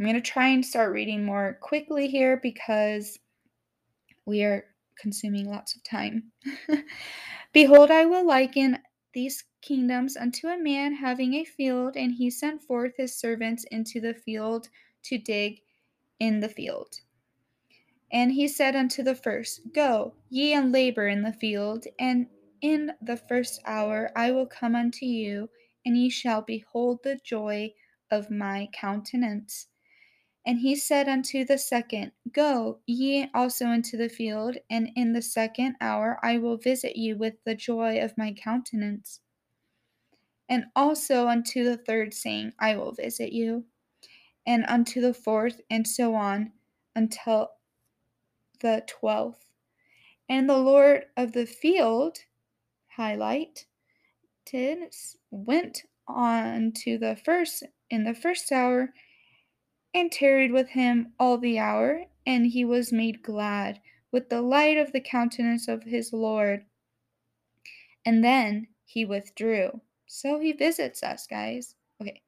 I'm 0.00 0.04
going 0.04 0.14
to 0.14 0.20
try 0.20 0.48
and 0.48 0.64
start 0.64 0.92
reading 0.92 1.24
more 1.24 1.58
quickly 1.60 2.08
here 2.08 2.38
because 2.42 3.18
we 4.24 4.42
are 4.44 4.64
consuming 4.98 5.48
lots 5.48 5.74
of 5.74 5.82
time. 5.82 6.32
Behold, 7.52 7.90
I 7.90 8.06
will 8.06 8.26
liken 8.26 8.78
these 9.12 9.44
kingdoms 9.60 10.16
unto 10.16 10.46
a 10.46 10.62
man 10.62 10.94
having 10.94 11.34
a 11.34 11.44
field, 11.44 11.96
and 11.96 12.14
he 12.14 12.30
sent 12.30 12.62
forth 12.62 12.96
his 12.96 13.14
servants 13.14 13.64
into 13.70 14.00
the 14.00 14.14
field 14.14 14.68
to 15.02 15.18
dig 15.18 15.60
in 16.18 16.40
the 16.40 16.48
field. 16.48 17.00
And 18.12 18.32
he 18.32 18.48
said 18.48 18.74
unto 18.74 19.02
the 19.02 19.14
first, 19.14 19.72
Go, 19.72 20.14
ye 20.28 20.52
and 20.52 20.72
labor 20.72 21.08
in 21.08 21.22
the 21.22 21.32
field, 21.32 21.86
and 21.98 22.26
in 22.62 22.92
the 23.00 23.16
first 23.16 23.60
hour 23.64 24.10
I 24.16 24.30
will 24.30 24.46
come 24.46 24.74
unto 24.74 25.06
you, 25.06 25.48
and 25.84 25.96
ye 25.96 26.10
shall 26.10 26.42
behold 26.42 27.00
the 27.02 27.18
joy 27.24 27.72
of 28.10 28.30
my 28.30 28.68
countenance. 28.72 29.68
And 30.46 30.58
he 30.58 30.74
said 30.74 31.08
unto 31.08 31.44
the 31.44 31.58
second, 31.58 32.12
Go 32.32 32.80
ye 32.86 33.28
also 33.34 33.66
into 33.70 33.96
the 33.96 34.08
field, 34.08 34.56
and 34.70 34.90
in 34.96 35.12
the 35.12 35.22
second 35.22 35.76
hour 35.80 36.18
I 36.22 36.38
will 36.38 36.56
visit 36.56 36.96
you 36.96 37.16
with 37.16 37.34
the 37.44 37.54
joy 37.54 38.00
of 38.02 38.16
my 38.16 38.32
countenance. 38.32 39.20
And 40.48 40.64
also 40.74 41.28
unto 41.28 41.62
the 41.62 41.76
third, 41.76 42.14
saying, 42.14 42.52
I 42.58 42.76
will 42.76 42.92
visit 42.92 43.32
you. 43.32 43.64
And 44.46 44.64
unto 44.66 45.00
the 45.00 45.14
fourth, 45.14 45.60
and 45.70 45.86
so 45.86 46.14
on, 46.14 46.52
until 46.96 47.50
the 48.60 48.82
twelfth. 48.86 49.44
And 50.28 50.48
the 50.48 50.58
Lord 50.58 51.04
of 51.16 51.32
the 51.32 51.46
field, 51.46 52.18
highlight, 52.96 53.66
did, 54.46 54.94
went 55.30 55.82
on 56.06 56.72
to 56.72 56.98
the 56.98 57.16
first 57.16 57.62
in 57.88 58.04
the 58.04 58.14
first 58.14 58.50
hour 58.52 58.92
and 59.92 60.10
tarried 60.12 60.52
with 60.52 60.70
him 60.70 61.12
all 61.18 61.38
the 61.38 61.58
hour, 61.58 62.04
and 62.26 62.46
he 62.46 62.64
was 62.64 62.92
made 62.92 63.22
glad 63.22 63.80
with 64.12 64.28
the 64.28 64.42
light 64.42 64.76
of 64.76 64.92
the 64.92 65.00
countenance 65.00 65.68
of 65.68 65.84
his 65.84 66.12
Lord. 66.12 66.64
And 68.04 68.24
then 68.24 68.68
he 68.84 69.04
withdrew. 69.04 69.80
So 70.06 70.40
he 70.40 70.52
visits 70.52 71.02
us, 71.02 71.26
guys. 71.26 71.74
Okay. 72.00 72.22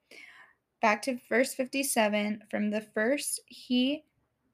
Back 0.80 1.02
to 1.02 1.18
verse 1.28 1.54
57. 1.54 2.42
From 2.50 2.70
the 2.70 2.80
first, 2.80 3.40
he 3.46 4.04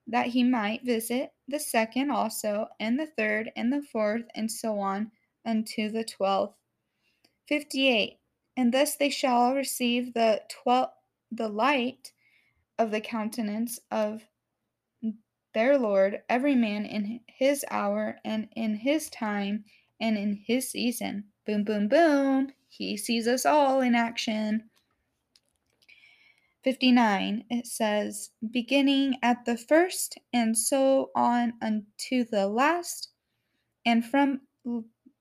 that 0.06 0.28
he 0.28 0.42
might 0.42 0.84
visit 0.84 1.32
the 1.46 1.60
second 1.60 2.10
also, 2.10 2.66
and 2.80 2.98
the 2.98 3.06
third, 3.06 3.50
and 3.54 3.70
the 3.70 3.82
fourth, 3.82 4.24
and 4.34 4.50
so 4.50 4.78
on, 4.78 5.10
unto 5.48 5.90
the 5.90 6.04
twelfth. 6.04 6.54
58. 7.48 8.18
And 8.56 8.72
thus 8.72 8.96
they 8.96 9.10
shall 9.10 9.54
receive 9.54 10.14
the 10.14 10.42
twelfth 10.48 10.92
the 11.32 11.48
light 11.48 12.12
of 12.78 12.90
the 12.90 13.00
countenance 13.00 13.80
of 13.90 14.22
their 15.54 15.78
Lord, 15.78 16.22
every 16.28 16.54
man 16.54 16.84
in 16.84 17.20
his 17.26 17.64
hour 17.70 18.18
and 18.24 18.48
in 18.54 18.74
his 18.74 19.10
time 19.10 19.64
and 20.00 20.16
in 20.16 20.40
his 20.46 20.70
season. 20.70 21.24
Boom, 21.46 21.64
boom, 21.64 21.88
boom. 21.88 22.52
He 22.68 22.96
sees 22.96 23.26
us 23.26 23.46
all 23.46 23.80
in 23.80 23.94
action. 23.94 24.64
59, 26.64 27.44
it 27.50 27.66
says, 27.66 28.30
beginning 28.50 29.16
at 29.22 29.44
the 29.44 29.56
first 29.56 30.18
and 30.32 30.56
so 30.56 31.10
on 31.14 31.54
unto 31.62 32.24
the 32.24 32.46
last, 32.46 33.10
and 33.86 34.04
from 34.04 34.40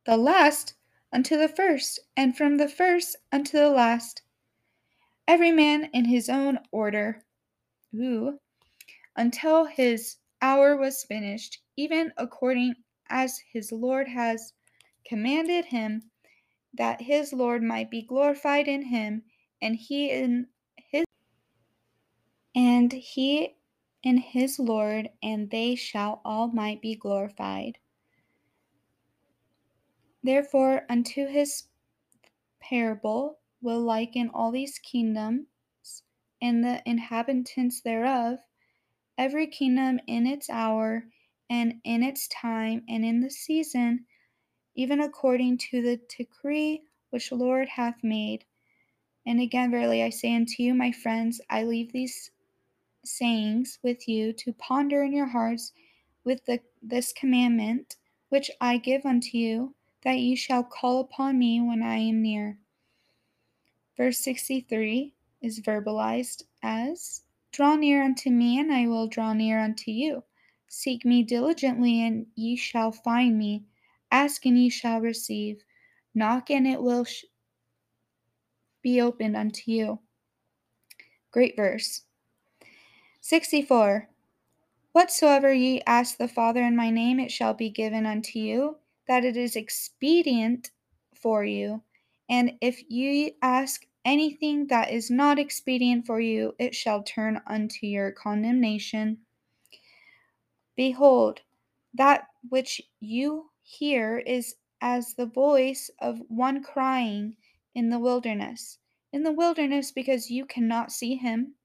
the 0.08 0.18
last 0.18 0.74
unto 1.14 1.38
the 1.38 1.50
first, 1.50 2.00
and 2.16 2.36
from 2.36 2.58
the 2.58 2.70
first 2.70 3.16
unto 3.32 3.58
the 3.58 3.70
last. 3.70 4.24
Every 5.28 5.52
man 5.52 5.90
in 5.94 6.06
his 6.06 6.30
own 6.30 6.58
order 6.72 7.24
who, 7.92 8.40
until 9.16 9.66
his 9.66 10.18
hour 10.42 10.78
was 10.78 11.04
finished, 11.04 11.60
even 11.76 12.14
according 12.18 12.74
as 13.10 13.40
his 13.52 13.72
Lord 13.72 14.08
has 14.08 14.54
commanded 15.06 15.66
him. 15.66 16.10
that 16.74 17.02
his 17.02 17.34
Lord 17.34 17.64
might 17.64 17.90
be 17.90 18.04
glorified 18.04 18.68
in 18.68 18.84
him, 18.84 19.24
and 19.62 19.76
he 19.76 20.12
in 20.12 20.48
his 20.78 21.06
and 22.56 22.92
he 22.94 23.56
in 24.04 24.18
his 24.18 24.60
Lord, 24.60 25.10
and 25.22 25.50
they 25.50 25.76
shall 25.76 26.22
all 26.24 26.48
might 26.48 26.82
be 26.82 26.96
glorified. 26.96 27.78
Therefore 30.28 30.86
unto 30.90 31.26
his 31.26 31.70
parable 32.60 33.40
will 33.62 33.80
liken 33.80 34.30
all 34.34 34.52
these 34.52 34.78
kingdoms 34.78 35.46
and 36.42 36.62
the 36.62 36.82
inhabitants 36.86 37.80
thereof, 37.80 38.40
every 39.18 39.48
kingdom 39.48 40.02
in 40.06 40.28
its 40.28 40.50
hour, 40.50 41.06
and 41.50 41.76
in 41.86 42.04
its 42.04 42.28
time, 42.28 42.84
and 42.90 43.06
in 43.06 43.22
the 43.22 43.30
season, 43.30 44.06
even 44.76 45.00
according 45.00 45.60
to 45.60 45.82
the 45.82 46.02
decree 46.18 46.84
which 47.10 47.32
Lord 47.32 47.70
hath 47.70 48.04
made. 48.04 48.44
And 49.26 49.40
again, 49.40 49.72
verily 49.72 50.04
I 50.04 50.10
say 50.10 50.36
unto 50.36 50.62
you, 50.62 50.74
my 50.74 50.92
friends, 50.92 51.40
I 51.50 51.64
leave 51.64 51.94
these 51.94 52.32
sayings 53.06 53.80
with 53.82 54.10
you 54.10 54.34
to 54.34 54.52
ponder 54.52 55.04
in 55.04 55.14
your 55.14 55.28
hearts 55.28 55.72
with 56.26 56.44
the, 56.44 56.60
this 56.82 57.14
commandment 57.14 57.96
which 58.28 58.52
I 58.60 58.76
give 58.76 59.06
unto 59.06 59.38
you, 59.38 59.74
that 60.04 60.20
ye 60.20 60.36
shall 60.36 60.64
call 60.64 61.00
upon 61.00 61.38
me 61.38 61.62
when 61.62 61.82
I 61.82 61.98
am 61.98 62.22
near. 62.22 62.60
Verse 63.96 64.20
63 64.20 65.14
is 65.42 65.60
verbalized 65.62 66.44
as 66.62 67.24
Draw 67.52 67.78
near 67.78 68.04
unto 68.04 68.30
me, 68.30 68.60
and 68.60 68.72
I 68.72 68.88
will 68.88 69.08
draw 69.08 69.34
near 69.34 69.60
unto 69.60 69.90
you. 69.90 70.24
Seek 70.68 71.06
me 71.06 71.24
diligently, 71.24 72.02
and 72.02 72.28
ye 72.36 72.56
shall 72.56 72.92
find 72.92 73.38
me. 73.38 73.66
Ask, 74.12 74.46
and 74.46 74.58
ye 74.58 74.70
shall 74.70 75.02
receive. 75.02 75.64
Knock, 76.14 76.52
and 76.52 76.68
it 76.68 76.82
will 76.82 77.06
sh- 77.06 77.26
be 78.84 79.02
opened 79.02 79.36
unto 79.36 79.72
you. 79.72 80.00
Great 81.32 81.56
verse. 81.56 82.04
64. 83.22 84.10
Whatsoever 84.92 85.52
ye 85.54 85.82
ask 85.88 86.18
the 86.18 86.28
Father 86.28 86.64
in 86.64 86.76
my 86.76 86.90
name, 86.90 87.20
it 87.20 87.32
shall 87.32 87.54
be 87.54 87.70
given 87.70 88.06
unto 88.06 88.40
you, 88.40 88.78
that 89.08 89.26
it 89.26 89.38
is 89.38 89.56
expedient 89.56 90.72
for 91.16 91.44
you. 91.44 91.82
And 92.30 92.54
if 92.62 92.82
ye 92.90 93.36
ask 93.42 93.86
anything 94.04 94.68
that 94.68 94.92
is 94.92 95.10
not 95.10 95.40
expedient 95.40 96.06
for 96.06 96.20
you, 96.20 96.56
it 96.60 96.76
shall 96.76 97.04
turn 97.04 97.42
unto 97.48 97.86
your 97.86 98.12
condemnation. 98.12 99.20
Behold, 100.76 101.42
that 101.94 102.28
which 102.50 102.82
you 103.00 103.50
hear 103.64 104.20
is 104.20 104.56
as 104.82 105.14
the 105.16 105.26
voice 105.26 105.90
of 106.00 106.22
one 106.28 106.64
crying 106.64 107.36
in 107.74 107.90
the 107.90 108.00
wilderness. 108.00 108.78
In 109.12 109.24
the 109.24 109.32
wilderness, 109.32 109.92
because 109.92 110.30
you 110.30 110.46
cannot 110.46 110.92
see 110.92 111.16
him. 111.16 111.56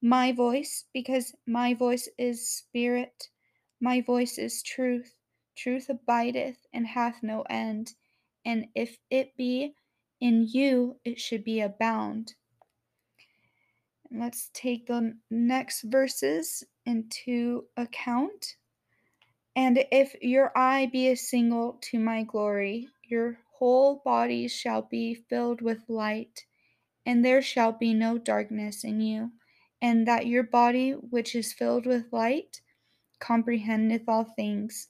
My 0.00 0.32
voice, 0.32 0.84
because 0.92 1.34
my 1.46 1.74
voice 1.74 2.08
is 2.18 2.48
spirit. 2.48 3.28
My 3.80 4.00
voice 4.00 4.38
is 4.38 4.62
truth. 4.62 5.14
Truth 5.56 5.88
abideth 5.88 6.66
and 6.72 6.86
hath 6.86 7.22
no 7.22 7.42
end. 7.42 7.94
And 8.44 8.66
if 8.74 8.98
it 9.10 9.36
be 9.36 9.74
in 10.20 10.46
you, 10.48 10.96
it 11.04 11.20
should 11.20 11.44
be 11.44 11.60
abound. 11.60 12.34
And 14.10 14.20
let's 14.20 14.50
take 14.52 14.86
the 14.86 15.14
next 15.30 15.82
verses 15.82 16.64
into 16.86 17.64
account. 17.76 18.56
And 19.54 19.84
if 19.92 20.14
your 20.22 20.50
eye 20.56 20.88
be 20.90 21.08
a 21.08 21.16
single 21.16 21.78
to 21.90 21.98
my 21.98 22.22
glory, 22.22 22.88
your 23.04 23.38
whole 23.58 24.00
body 24.04 24.48
shall 24.48 24.82
be 24.82 25.14
filled 25.14 25.60
with 25.60 25.88
light, 25.88 26.46
and 27.04 27.24
there 27.24 27.42
shall 27.42 27.72
be 27.72 27.92
no 27.92 28.16
darkness 28.16 28.84
in 28.84 29.00
you, 29.00 29.32
and 29.82 30.06
that 30.08 30.26
your 30.26 30.42
body, 30.42 30.92
which 30.92 31.34
is 31.34 31.52
filled 31.52 31.84
with 31.84 32.12
light, 32.12 32.60
comprehendeth 33.20 34.02
all 34.08 34.24
things. 34.24 34.88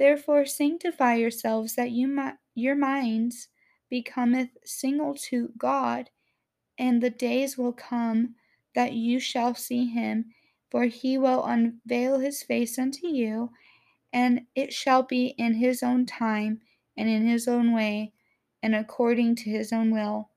Therefore 0.00 0.46
sanctify 0.46 1.16
yourselves, 1.16 1.74
that 1.74 1.90
you 1.90 2.08
mi- 2.08 2.32
your 2.54 2.74
minds 2.74 3.48
becometh 3.90 4.48
single 4.64 5.14
to 5.28 5.52
God, 5.58 6.08
and 6.78 7.02
the 7.02 7.10
days 7.10 7.58
will 7.58 7.74
come 7.74 8.34
that 8.74 8.94
you 8.94 9.20
shall 9.20 9.54
see 9.54 9.88
him, 9.88 10.32
for 10.70 10.84
he 10.84 11.18
will 11.18 11.44
unveil 11.44 12.18
his 12.18 12.42
face 12.42 12.78
unto 12.78 13.08
you, 13.08 13.50
and 14.10 14.46
it 14.54 14.72
shall 14.72 15.02
be 15.02 15.34
in 15.36 15.52
his 15.52 15.82
own 15.82 16.06
time, 16.06 16.62
and 16.96 17.10
in 17.10 17.26
his 17.26 17.46
own 17.46 17.74
way, 17.74 18.14
and 18.62 18.74
according 18.74 19.36
to 19.36 19.50
his 19.50 19.70
own 19.70 19.90
will. 19.90 20.30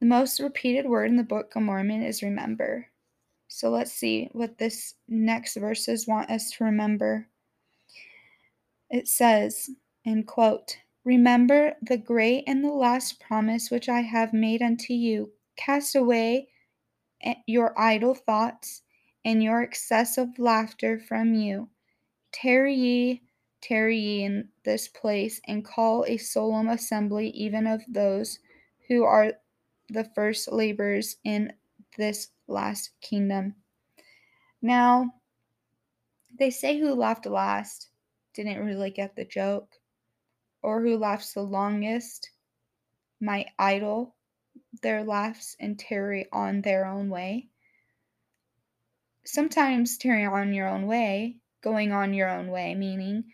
The 0.00 0.06
most 0.06 0.40
repeated 0.40 0.86
word 0.86 1.08
in 1.08 1.16
the 1.16 1.22
Book 1.22 1.54
of 1.54 1.62
Mormon 1.62 2.02
is 2.02 2.20
remember. 2.20 2.88
So 3.46 3.70
let's 3.70 3.92
see 3.92 4.28
what 4.32 4.58
this 4.58 4.96
next 5.06 5.54
verses 5.54 6.08
want 6.08 6.30
us 6.30 6.50
to 6.50 6.64
remember. 6.64 7.28
It 8.90 9.08
says, 9.08 9.70
in 10.04 10.24
quote, 10.24 10.78
Remember 11.04 11.74
the 11.82 11.98
great 11.98 12.44
and 12.46 12.64
the 12.64 12.72
last 12.72 13.20
promise 13.20 13.70
which 13.70 13.88
I 13.88 14.00
have 14.00 14.32
made 14.32 14.62
unto 14.62 14.94
you. 14.94 15.32
Cast 15.56 15.94
away 15.94 16.48
eh, 17.22 17.34
your 17.46 17.78
idle 17.78 18.14
thoughts 18.14 18.82
and 19.24 19.42
your 19.42 19.62
excessive 19.62 20.38
laughter 20.38 20.98
from 20.98 21.34
you. 21.34 21.68
Tarry 22.32 22.74
ye, 22.74 23.22
tarry 23.60 23.98
ye 23.98 24.24
in 24.24 24.48
this 24.64 24.88
place, 24.88 25.40
and 25.46 25.64
call 25.64 26.04
a 26.06 26.16
solemn 26.16 26.68
assembly 26.68 27.28
even 27.30 27.66
of 27.66 27.82
those 27.88 28.38
who 28.88 29.04
are 29.04 29.32
the 29.88 30.04
first 30.14 30.50
laborers 30.50 31.16
in 31.24 31.52
this 31.96 32.28
last 32.48 32.90
kingdom. 33.00 33.54
Now, 34.62 35.14
they 36.38 36.50
say 36.50 36.78
who 36.78 36.94
laughed 36.94 37.26
last 37.26 37.88
didn't 38.34 38.64
really 38.64 38.90
get 38.90 39.16
the 39.16 39.24
joke, 39.24 39.72
or 40.62 40.82
who 40.82 40.96
laughs 40.98 41.32
the 41.34 41.42
longest 41.42 42.30
might 43.20 43.48
idle 43.58 44.14
their 44.82 45.04
laughs 45.04 45.56
and 45.60 45.78
tarry 45.78 46.26
on 46.32 46.60
their 46.60 46.86
own 46.86 47.08
way. 47.08 47.48
Sometimes 49.24 49.96
tarry 49.96 50.26
on 50.26 50.52
your 50.52 50.68
own 50.68 50.86
way, 50.86 51.36
going 51.62 51.92
on 51.92 52.12
your 52.12 52.28
own 52.28 52.48
way, 52.48 52.74
meaning 52.74 53.24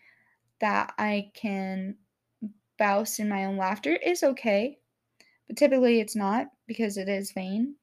that 0.60 0.92
I 0.98 1.30
can 1.34 1.96
boast 2.78 3.18
in 3.20 3.28
my 3.28 3.46
own 3.46 3.56
laughter, 3.56 3.94
is 3.94 4.22
okay, 4.22 4.78
but 5.46 5.56
typically 5.56 6.00
it's 6.00 6.16
not 6.16 6.46
because 6.66 6.96
it 6.96 7.08
is 7.08 7.32
vain. 7.32 7.74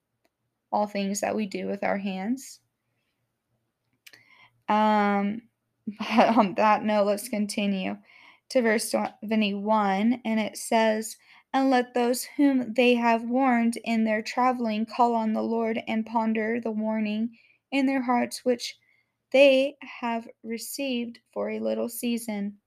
All 0.72 0.88
things 0.88 1.22
that 1.22 1.36
we 1.36 1.46
do 1.46 1.68
with 1.68 1.84
our 1.84 1.98
hands. 1.98 2.60
Um, 4.70 5.44
but 5.88 6.08
on 6.38 6.56
that 6.56 6.84
note, 6.84 7.06
let's 7.06 7.30
continue 7.30 7.98
to 8.50 8.62
verse 8.62 8.92
21, 8.92 10.22
and 10.24 10.40
it 10.40 10.58
says, 10.58 11.18
And 11.54 11.70
let 11.70 11.94
those 11.94 12.24
whom 12.24 12.74
they 12.74 12.96
have 12.96 13.24
warned 13.24 13.78
in 13.84 14.04
their 14.04 14.22
traveling 14.22 14.86
call 14.86 15.14
on 15.16 15.34
the 15.34 15.42
Lord 15.42 15.82
and 15.88 16.06
ponder 16.06 16.60
the 16.60 16.72
warning 16.72 17.38
in 17.72 17.86
their 17.86 18.02
hearts 18.02 18.46
which 18.46 18.78
they 19.32 19.76
have 19.82 20.28
received 20.44 21.20
for 21.34 21.50
a 21.50 21.60
little 21.60 21.90
season. 21.90 22.58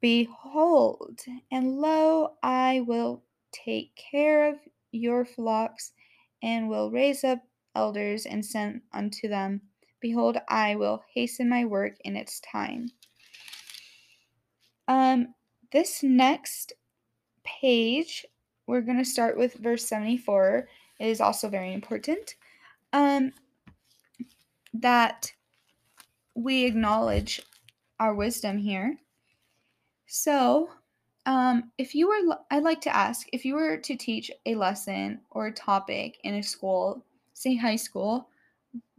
Behold, 0.00 1.20
and 1.50 1.78
lo, 1.78 2.36
I 2.42 2.80
will 2.86 3.22
take 3.52 3.94
care 3.94 4.48
of 4.48 4.56
your 4.90 5.24
flocks, 5.24 5.92
and 6.42 6.68
will 6.68 6.90
raise 6.90 7.24
up 7.24 7.40
elders 7.74 8.26
and 8.26 8.44
send 8.44 8.82
unto 8.92 9.28
them. 9.28 9.60
Behold, 10.02 10.36
I 10.48 10.74
will 10.74 11.04
hasten 11.14 11.48
my 11.48 11.64
work 11.64 11.94
in 12.04 12.16
its 12.16 12.40
time. 12.40 12.90
Um, 14.88 15.28
this 15.72 16.02
next 16.02 16.72
page, 17.44 18.26
we're 18.66 18.80
going 18.80 18.98
to 18.98 19.04
start 19.04 19.38
with 19.38 19.54
verse 19.54 19.86
74. 19.86 20.68
It 20.98 21.06
is 21.06 21.20
also 21.20 21.48
very 21.48 21.72
important. 21.72 22.34
Um, 22.92 23.32
that 24.74 25.32
we 26.34 26.64
acknowledge 26.64 27.40
our 28.00 28.14
wisdom 28.14 28.58
here. 28.58 28.96
So, 30.06 30.68
um, 31.26 31.70
if 31.78 31.94
you 31.94 32.08
were, 32.08 32.36
I'd 32.50 32.64
like 32.64 32.80
to 32.82 32.94
ask 32.94 33.28
if 33.32 33.44
you 33.44 33.54
were 33.54 33.76
to 33.76 33.96
teach 33.96 34.30
a 34.46 34.56
lesson 34.56 35.20
or 35.30 35.46
a 35.46 35.52
topic 35.52 36.18
in 36.24 36.34
a 36.34 36.42
school, 36.42 37.04
say 37.34 37.54
high 37.54 37.76
school, 37.76 38.28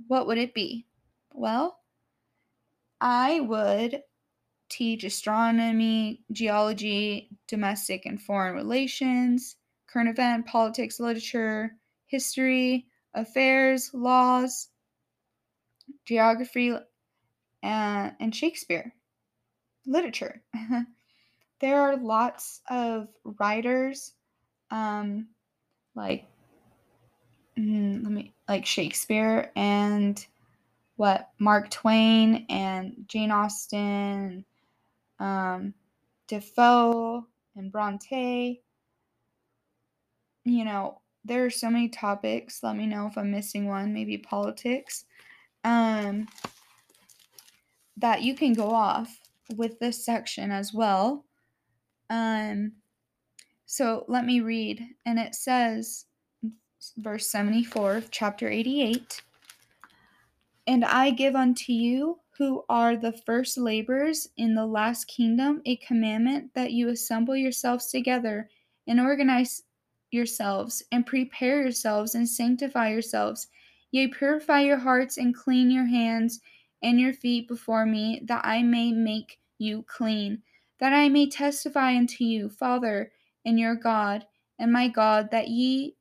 what 0.07 0.27
would 0.27 0.37
it 0.37 0.53
be? 0.53 0.85
Well, 1.33 1.79
I 3.01 3.41
would 3.41 4.01
teach 4.69 5.03
astronomy, 5.03 6.21
geology, 6.31 7.29
domestic 7.47 8.05
and 8.05 8.21
foreign 8.21 8.55
relations, 8.55 9.55
current 9.87 10.09
event, 10.09 10.45
politics, 10.45 10.99
literature, 10.99 11.75
history, 12.05 12.87
affairs, 13.13 13.91
laws, 13.93 14.69
geography, 16.05 16.75
and, 17.61 18.15
and 18.19 18.35
Shakespeare, 18.35 18.93
literature. 19.85 20.41
there 21.59 21.81
are 21.81 21.97
lots 21.97 22.61
of 22.69 23.09
writers, 23.39 24.13
um, 24.71 25.27
like 25.95 26.25
mm, 27.57 28.03
let 28.03 28.11
me 28.11 28.33
like 28.47 28.65
Shakespeare 28.65 29.51
and 29.55 30.25
what 30.95 31.29
Mark 31.39 31.69
Twain 31.69 32.45
and 32.49 33.05
Jane 33.07 33.31
Austen, 33.31 34.45
um, 35.19 35.73
Defoe 36.27 37.25
and 37.55 37.71
Bronte. 37.71 38.61
You 40.45 40.65
know, 40.65 41.01
there 41.25 41.45
are 41.45 41.49
so 41.49 41.69
many 41.69 41.89
topics. 41.89 42.61
Let 42.63 42.75
me 42.75 42.85
know 42.85 43.07
if 43.07 43.17
I'm 43.17 43.31
missing 43.31 43.67
one, 43.67 43.93
maybe 43.93 44.17
politics. 44.17 45.05
Um, 45.63 46.27
that 47.97 48.21
you 48.21 48.35
can 48.35 48.53
go 48.53 48.71
off 48.71 49.19
with 49.55 49.79
this 49.79 50.03
section 50.03 50.51
as 50.51 50.73
well. 50.73 51.25
Um, 52.09 52.73
so 53.65 54.05
let 54.07 54.25
me 54.25 54.41
read, 54.41 54.85
and 55.05 55.17
it 55.17 55.35
says, 55.35 56.05
verse 56.97 57.31
74 57.31 57.95
of 57.95 58.11
chapter 58.11 58.49
88 58.49 59.21
And 60.67 60.85
I 60.85 61.11
give 61.11 61.35
unto 61.35 61.73
you 61.73 62.19
who 62.37 62.63
are 62.69 62.95
the 62.95 63.11
first 63.11 63.57
laborers 63.57 64.29
in 64.37 64.55
the 64.55 64.65
last 64.65 65.05
kingdom 65.05 65.61
a 65.65 65.75
commandment 65.77 66.53
that 66.55 66.71
you 66.71 66.89
assemble 66.89 67.35
yourselves 67.35 67.87
together 67.87 68.49
and 68.87 68.99
organize 68.99 69.63
yourselves 70.11 70.83
and 70.91 71.05
prepare 71.05 71.61
yourselves 71.61 72.15
and 72.15 72.27
sanctify 72.27 72.89
yourselves. 72.89 73.47
Yea, 73.91 74.07
purify 74.07 74.61
your 74.61 74.77
hearts 74.77 75.17
and 75.17 75.35
clean 75.35 75.69
your 75.69 75.85
hands 75.85 76.39
and 76.81 76.99
your 76.99 77.13
feet 77.13 77.47
before 77.47 77.85
me, 77.85 78.21
that 78.25 78.45
I 78.45 78.63
may 78.63 78.91
make 78.91 79.39
you 79.57 79.83
clean, 79.87 80.41
that 80.79 80.93
I 80.93 81.09
may 81.09 81.29
testify 81.29 81.95
unto 81.95 82.23
you, 82.23 82.49
Father, 82.49 83.11
and 83.45 83.59
your 83.59 83.75
God, 83.75 84.25
and 84.59 84.71
my 84.71 84.87
God, 84.87 85.29
that 85.31 85.49
ye 85.49 85.95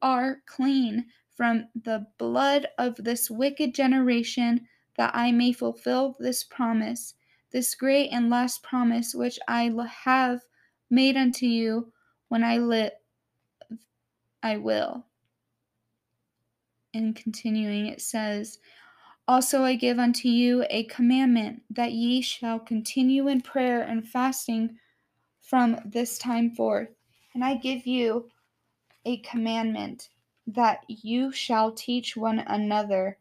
are 0.00 0.42
clean 0.46 1.06
from 1.36 1.68
the 1.84 2.06
blood 2.18 2.66
of 2.78 2.96
this 2.96 3.30
wicked 3.30 3.74
generation, 3.74 4.66
that 4.96 5.14
I 5.14 5.30
may 5.30 5.52
fulfill 5.52 6.16
this 6.18 6.42
promise, 6.42 7.14
this 7.52 7.74
great 7.74 8.08
and 8.08 8.30
last 8.30 8.62
promise 8.62 9.14
which 9.14 9.38
I 9.46 9.70
have 10.04 10.40
made 10.88 11.16
unto 11.16 11.46
you 11.46 11.92
when 12.28 12.42
I 12.42 12.56
live, 12.56 12.92
I 14.42 14.56
will. 14.56 15.04
And 16.94 17.14
continuing, 17.14 17.86
it 17.86 18.00
says, 18.00 18.58
Also 19.28 19.62
I 19.62 19.74
give 19.74 19.98
unto 19.98 20.28
you 20.28 20.64
a 20.70 20.84
commandment 20.84 21.62
that 21.68 21.92
ye 21.92 22.22
shall 22.22 22.58
continue 22.58 23.28
in 23.28 23.42
prayer 23.42 23.82
and 23.82 24.08
fasting 24.08 24.78
from 25.42 25.78
this 25.84 26.16
time 26.16 26.54
forth. 26.54 26.88
And 27.34 27.44
I 27.44 27.56
give 27.56 27.86
you 27.86 28.30
a 29.04 29.18
commandment 29.18 30.08
that 30.46 30.84
you 30.88 31.32
shall 31.32 31.72
teach 31.72 32.16
one 32.16 32.40
another 32.40 33.18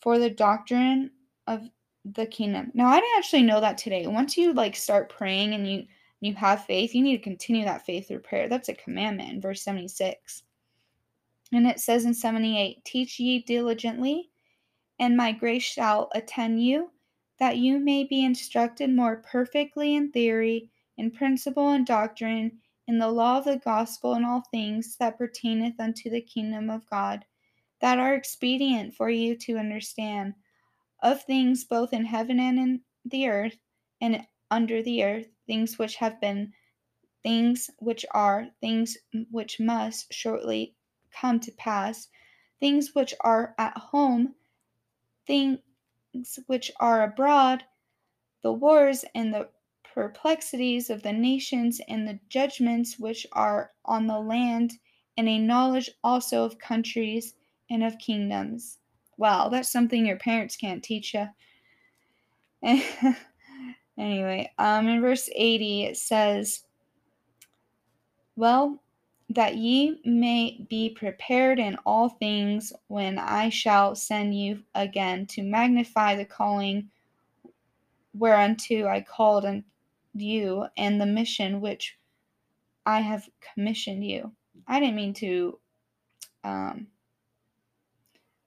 for 0.00 0.18
the 0.18 0.30
doctrine 0.30 1.10
of 1.46 1.68
the 2.04 2.26
kingdom. 2.26 2.70
Now 2.74 2.88
I 2.88 3.00
didn't 3.00 3.18
actually 3.18 3.42
know 3.42 3.60
that 3.60 3.78
today. 3.78 4.06
Once 4.06 4.36
you 4.36 4.52
like 4.52 4.76
start 4.76 5.08
praying 5.08 5.54
and 5.54 5.68
you 5.68 5.86
you 6.20 6.34
have 6.34 6.64
faith, 6.64 6.94
you 6.94 7.02
need 7.02 7.16
to 7.18 7.22
continue 7.22 7.64
that 7.64 7.84
faith 7.84 8.08
through 8.08 8.20
prayer. 8.20 8.48
That's 8.48 8.70
a 8.70 8.74
commandment 8.74 9.30
in 9.32 9.40
verse 9.40 9.62
76. 9.62 10.42
And 11.52 11.66
it 11.66 11.78
says 11.78 12.04
in 12.04 12.14
78, 12.14 12.84
teach 12.84 13.20
ye 13.20 13.40
diligently, 13.40 14.30
and 14.98 15.16
my 15.16 15.32
grace 15.32 15.62
shall 15.62 16.08
attend 16.14 16.62
you, 16.62 16.90
that 17.38 17.58
you 17.58 17.78
may 17.78 18.04
be 18.04 18.24
instructed 18.24 18.90
more 18.90 19.22
perfectly 19.30 19.94
in 19.94 20.10
theory, 20.10 20.70
in 20.96 21.10
principle 21.10 21.70
and 21.70 21.86
doctrine, 21.86 22.58
in 22.86 22.98
the 22.98 23.10
law 23.10 23.38
of 23.38 23.44
the 23.44 23.58
gospel 23.58 24.14
and 24.14 24.24
all 24.24 24.42
things 24.50 24.96
that 24.98 25.18
pertaineth 25.18 25.78
unto 25.80 26.08
the 26.08 26.20
kingdom 26.20 26.70
of 26.70 26.88
God, 26.88 27.24
that 27.80 27.98
are 27.98 28.14
expedient 28.14 28.94
for 28.94 29.10
you 29.10 29.36
to 29.36 29.58
understand, 29.58 30.34
of 31.02 31.22
things 31.22 31.64
both 31.64 31.92
in 31.92 32.04
heaven 32.04 32.40
and 32.40 32.58
in 32.58 32.80
the 33.04 33.28
earth, 33.28 33.58
and 34.00 34.26
under 34.50 34.82
the 34.82 35.04
earth, 35.04 35.26
things 35.46 35.78
which 35.78 35.96
have 35.96 36.20
been, 36.20 36.52
things 37.22 37.70
which 37.78 38.06
are, 38.12 38.48
things 38.60 38.96
which 39.30 39.58
must 39.58 40.12
shortly 40.12 40.74
come 41.10 41.40
to 41.40 41.52
pass, 41.52 42.08
things 42.60 42.94
which 42.94 43.14
are 43.20 43.54
at 43.58 43.76
home, 43.76 44.34
things 45.26 45.58
which 46.46 46.70
are 46.78 47.02
abroad, 47.02 47.64
the 48.42 48.52
wars 48.52 49.04
and 49.14 49.34
the 49.34 49.48
perplexities 49.96 50.90
of 50.90 51.02
the 51.02 51.12
nations 51.12 51.80
and 51.88 52.06
the 52.06 52.20
judgments 52.28 52.98
which 52.98 53.26
are 53.32 53.70
on 53.86 54.06
the 54.06 54.20
land, 54.20 54.74
and 55.16 55.26
a 55.26 55.38
knowledge 55.38 55.90
also 56.04 56.44
of 56.44 56.58
countries 56.58 57.32
and 57.70 57.82
of 57.82 57.98
kingdoms. 57.98 58.78
Wow, 59.16 59.48
that's 59.48 59.72
something 59.72 60.04
your 60.04 60.18
parents 60.18 60.54
can't 60.54 60.84
teach 60.84 61.14
you. 61.14 61.26
anyway, 63.98 64.52
um, 64.58 64.86
in 64.86 65.00
verse 65.00 65.30
80 65.34 65.84
it 65.84 65.96
says, 65.96 66.64
Well, 68.36 68.82
that 69.30 69.56
ye 69.56 69.98
may 70.04 70.60
be 70.68 70.90
prepared 70.90 71.58
in 71.58 71.76
all 71.86 72.10
things 72.10 72.70
when 72.88 73.18
I 73.18 73.48
shall 73.48 73.94
send 73.94 74.38
you 74.38 74.62
again 74.74 75.24
to 75.28 75.42
magnify 75.42 76.16
the 76.16 76.26
calling 76.26 76.90
whereunto 78.12 78.86
I 78.86 79.00
called 79.00 79.46
you 80.20 80.66
and 80.76 81.00
the 81.00 81.06
mission 81.06 81.60
which 81.60 81.96
I 82.84 83.00
have 83.00 83.28
commissioned 83.54 84.04
you. 84.04 84.32
I 84.66 84.80
didn't 84.80 84.96
mean 84.96 85.14
to, 85.14 85.58
um, 86.44 86.86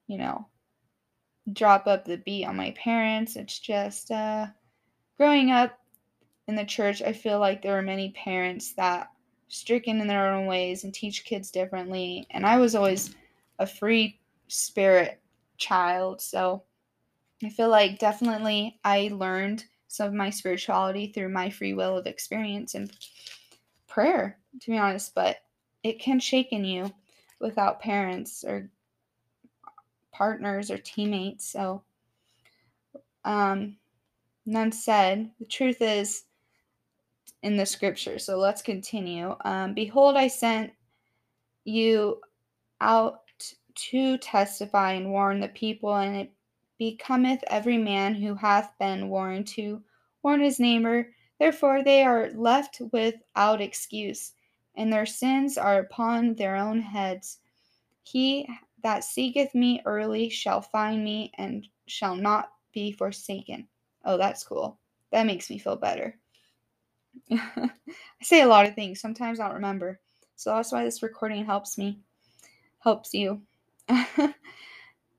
you 0.06 0.18
know, 0.18 0.46
drop 1.52 1.86
up 1.86 2.04
the 2.04 2.18
beat 2.18 2.44
on 2.46 2.56
my 2.56 2.72
parents. 2.72 3.36
It's 3.36 3.58
just 3.58 4.10
uh, 4.10 4.46
growing 5.16 5.50
up 5.50 5.78
in 6.50 6.56
the 6.56 6.64
church, 6.64 7.00
I 7.00 7.12
feel 7.12 7.38
like 7.38 7.62
there 7.62 7.74
were 7.74 7.82
many 7.82 8.10
parents 8.10 8.72
that 8.74 9.08
stricken 9.48 10.00
in 10.00 10.08
their 10.08 10.32
own 10.32 10.46
ways 10.46 10.82
and 10.84 10.92
teach 10.92 11.24
kids 11.24 11.50
differently. 11.50 12.26
And 12.30 12.44
I 12.44 12.58
was 12.58 12.74
always 12.74 13.14
a 13.60 13.66
free 13.66 14.20
spirit 14.48 15.20
child. 15.58 16.20
So 16.20 16.64
I 17.44 17.50
feel 17.50 17.68
like 17.68 18.00
definitely 18.00 18.80
I 18.84 19.10
learned 19.12 19.64
of 19.98 20.12
my 20.12 20.30
spirituality 20.30 21.08
through 21.08 21.30
my 21.30 21.50
free 21.50 21.74
will 21.74 21.96
of 21.96 22.06
experience 22.06 22.74
and 22.74 22.92
prayer, 23.88 24.38
to 24.60 24.70
be 24.70 24.78
honest. 24.78 25.14
But 25.14 25.38
it 25.82 25.98
can 25.98 26.20
shake 26.20 26.52
in 26.52 26.64
you 26.64 26.92
without 27.40 27.80
parents 27.80 28.44
or 28.44 28.70
partners 30.12 30.70
or 30.70 30.78
teammates. 30.78 31.50
So, 31.50 31.82
um, 33.24 33.76
none 34.46 34.70
said. 34.70 35.30
The 35.40 35.46
truth 35.46 35.80
is, 35.80 36.24
in 37.42 37.56
the 37.56 37.66
scripture. 37.66 38.18
So 38.18 38.38
let's 38.38 38.62
continue. 38.62 39.34
Um, 39.44 39.74
Behold, 39.74 40.16
I 40.16 40.28
sent 40.28 40.72
you 41.64 42.20
out 42.80 43.22
to 43.74 44.18
testify 44.18 44.92
and 44.92 45.10
warn 45.10 45.40
the 45.40 45.48
people, 45.48 45.94
and 45.96 46.16
it 46.16 46.32
becometh 46.80 47.44
every 47.48 47.76
man 47.76 48.14
who 48.14 48.34
hath 48.34 48.72
been 48.78 49.10
warned 49.10 49.46
to 49.46 49.82
warn 50.22 50.40
his 50.40 50.58
neighbor. 50.58 51.12
Therefore 51.38 51.84
they 51.84 52.02
are 52.02 52.30
left 52.30 52.80
without 52.90 53.60
excuse, 53.60 54.32
and 54.74 54.90
their 54.90 55.04
sins 55.04 55.58
are 55.58 55.80
upon 55.80 56.34
their 56.34 56.56
own 56.56 56.80
heads. 56.80 57.40
He 58.02 58.48
that 58.82 59.04
seeketh 59.04 59.54
me 59.54 59.82
early 59.84 60.30
shall 60.30 60.62
find 60.62 61.04
me, 61.04 61.30
and 61.36 61.68
shall 61.86 62.16
not 62.16 62.52
be 62.72 62.92
forsaken. 62.92 63.68
Oh, 64.06 64.16
that's 64.16 64.42
cool. 64.42 64.78
That 65.12 65.26
makes 65.26 65.50
me 65.50 65.58
feel 65.58 65.76
better. 65.76 66.18
I 67.30 67.70
say 68.22 68.40
a 68.40 68.48
lot 68.48 68.66
of 68.66 68.74
things. 68.74 69.00
Sometimes 69.00 69.38
I 69.38 69.46
don't 69.46 69.56
remember. 69.56 70.00
So 70.36 70.54
that's 70.54 70.72
why 70.72 70.84
this 70.84 71.02
recording 71.02 71.44
helps 71.44 71.76
me. 71.76 72.00
Helps 72.78 73.12
you. 73.12 73.42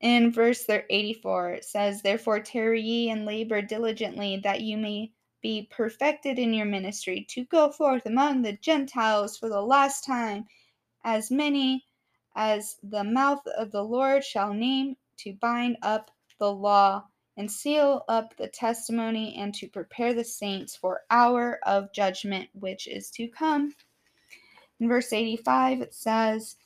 In 0.02 0.32
verse 0.32 0.66
84, 0.68 1.50
it 1.50 1.64
says, 1.64 2.02
Therefore 2.02 2.40
tarry 2.40 2.82
ye 2.82 3.10
and 3.10 3.24
labor 3.24 3.62
diligently, 3.62 4.36
that 4.42 4.60
you 4.60 4.76
may 4.76 5.12
be 5.40 5.68
perfected 5.70 6.40
in 6.40 6.52
your 6.52 6.66
ministry, 6.66 7.24
to 7.30 7.44
go 7.44 7.70
forth 7.70 8.04
among 8.06 8.42
the 8.42 8.54
Gentiles 8.54 9.36
for 9.36 9.48
the 9.48 9.62
last 9.62 10.04
time, 10.04 10.44
as 11.04 11.30
many 11.30 11.84
as 12.34 12.76
the 12.82 13.04
mouth 13.04 13.46
of 13.56 13.70
the 13.70 13.84
Lord 13.84 14.24
shall 14.24 14.52
name, 14.52 14.96
to 15.18 15.34
bind 15.34 15.76
up 15.82 16.10
the 16.40 16.52
law 16.52 17.04
and 17.36 17.50
seal 17.50 18.04
up 18.08 18.36
the 18.36 18.48
testimony, 18.48 19.36
and 19.36 19.54
to 19.54 19.68
prepare 19.68 20.14
the 20.14 20.24
saints 20.24 20.74
for 20.74 21.02
hour 21.10 21.60
of 21.62 21.92
judgment 21.92 22.48
which 22.54 22.88
is 22.88 23.08
to 23.12 23.28
come. 23.28 23.72
In 24.80 24.88
verse 24.88 25.12
85, 25.12 25.80
it 25.80 25.94
says, 25.94 26.56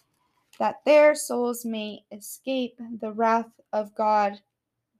That 0.59 0.84
their 0.84 1.14
souls 1.14 1.64
may 1.64 2.04
escape 2.11 2.78
the 3.00 3.12
wrath 3.12 3.61
of 3.72 3.94
God, 3.94 4.40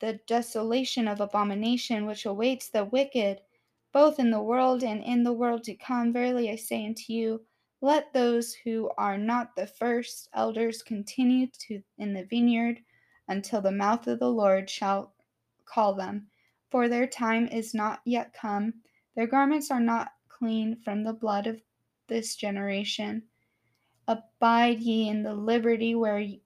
the 0.01 0.21
desolation 0.27 1.09
of 1.09 1.21
abomination 1.21 2.05
which 2.05 2.27
awaits 2.27 2.69
the 2.69 2.85
wicked, 2.85 3.41
both 3.93 4.19
in 4.19 4.31
the 4.31 4.43
world 4.43 4.83
and 4.83 5.03
in 5.03 5.23
the 5.23 5.33
world 5.33 5.65
to 5.65 5.75
come. 5.75 6.13
Verily 6.13 6.51
I 6.51 6.57
say 6.57 6.85
unto 6.85 7.13
you, 7.13 7.47
let 7.81 8.13
those 8.13 8.55
who 8.55 8.91
are 8.99 9.17
not 9.17 9.55
the 9.55 9.67
first 9.67 10.29
elders 10.35 10.83
continue 10.83 11.47
to 11.69 11.83
in 11.99 12.13
the 12.13 12.25
vineyard 12.25 12.81
until 13.29 13.61
the 13.61 13.71
mouth 13.71 14.07
of 14.07 14.19
the 14.19 14.31
Lord 14.31 14.69
shall 14.69 15.15
call 15.65 15.95
them. 15.95 16.27
For 16.71 16.89
their 16.89 17.07
time 17.07 17.49
is 17.49 17.75
not 17.75 18.01
yet 18.05 18.33
come. 18.33 18.75
Their 19.15 19.27
garments 19.27 19.71
are 19.71 19.81
not 19.81 20.13
clean 20.29 20.77
from 20.85 21.03
the 21.03 21.13
blood 21.13 21.47
of 21.47 21.61
this 22.09 22.37
generation. 22.37 23.23
Abide 24.09 24.81
ye 24.81 25.09
in 25.09 25.23
the 25.23 25.35
liberty 25.35 25.95
wherewith 25.95 26.41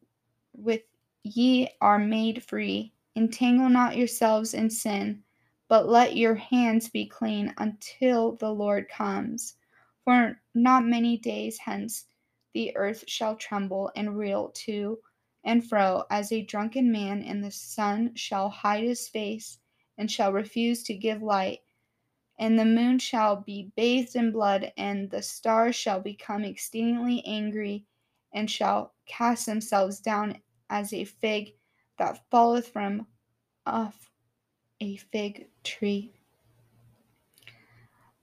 ye 1.23 1.69
are 1.81 1.99
made 1.99 2.43
free. 2.43 2.95
Entangle 3.17 3.69
not 3.69 3.97
yourselves 3.97 4.55
in 4.55 4.71
sin, 4.71 5.23
but 5.69 5.89
let 5.89 6.17
your 6.17 6.35
hands 6.35 6.89
be 6.89 7.07
clean 7.07 7.53
until 7.59 8.37
the 8.37 8.51
Lord 8.51 8.89
comes. 8.89 9.57
For 10.05 10.41
not 10.55 10.87
many 10.87 11.19
days 11.19 11.59
hence 11.59 12.07
the 12.55 12.75
earth 12.77 13.05
shall 13.07 13.37
tremble 13.37 13.91
and 13.95 14.17
reel 14.17 14.51
to 14.51 14.99
and 15.45 15.67
fro 15.67 16.05
as 16.11 16.33
a 16.33 16.43
drunken 16.43 16.91
man, 16.91 17.23
and 17.23 17.43
the 17.43 17.51
sun 17.51 18.15
shall 18.15 18.49
hide 18.49 18.85
his 18.85 19.09
face 19.09 19.59
and 19.99 20.11
shall 20.11 20.33
refuse 20.33 20.83
to 20.85 20.95
give 20.95 21.23
light 21.23 21.61
and 22.41 22.59
the 22.59 22.65
moon 22.65 22.99
shall 22.99 23.37
be 23.37 23.71
bathed 23.77 24.17
in 24.17 24.33
blood, 24.33 24.73
and 24.79 25.11
the 25.11 25.23
stars 25.23 25.77
shall 25.77 26.01
become 26.01 26.43
exceedingly 26.43 27.23
angry, 27.27 27.85
and 28.33 28.51
shall 28.51 28.95
cast 29.07 29.45
themselves 29.45 30.01
down 30.01 30.41
as 30.71 30.95
a 30.95 31.05
fig 31.05 31.53
that 31.99 32.19
falleth 32.31 32.69
from 32.69 33.07
off 33.67 34.11
a 34.81 34.97
fig 34.97 35.49
tree. 35.63 36.15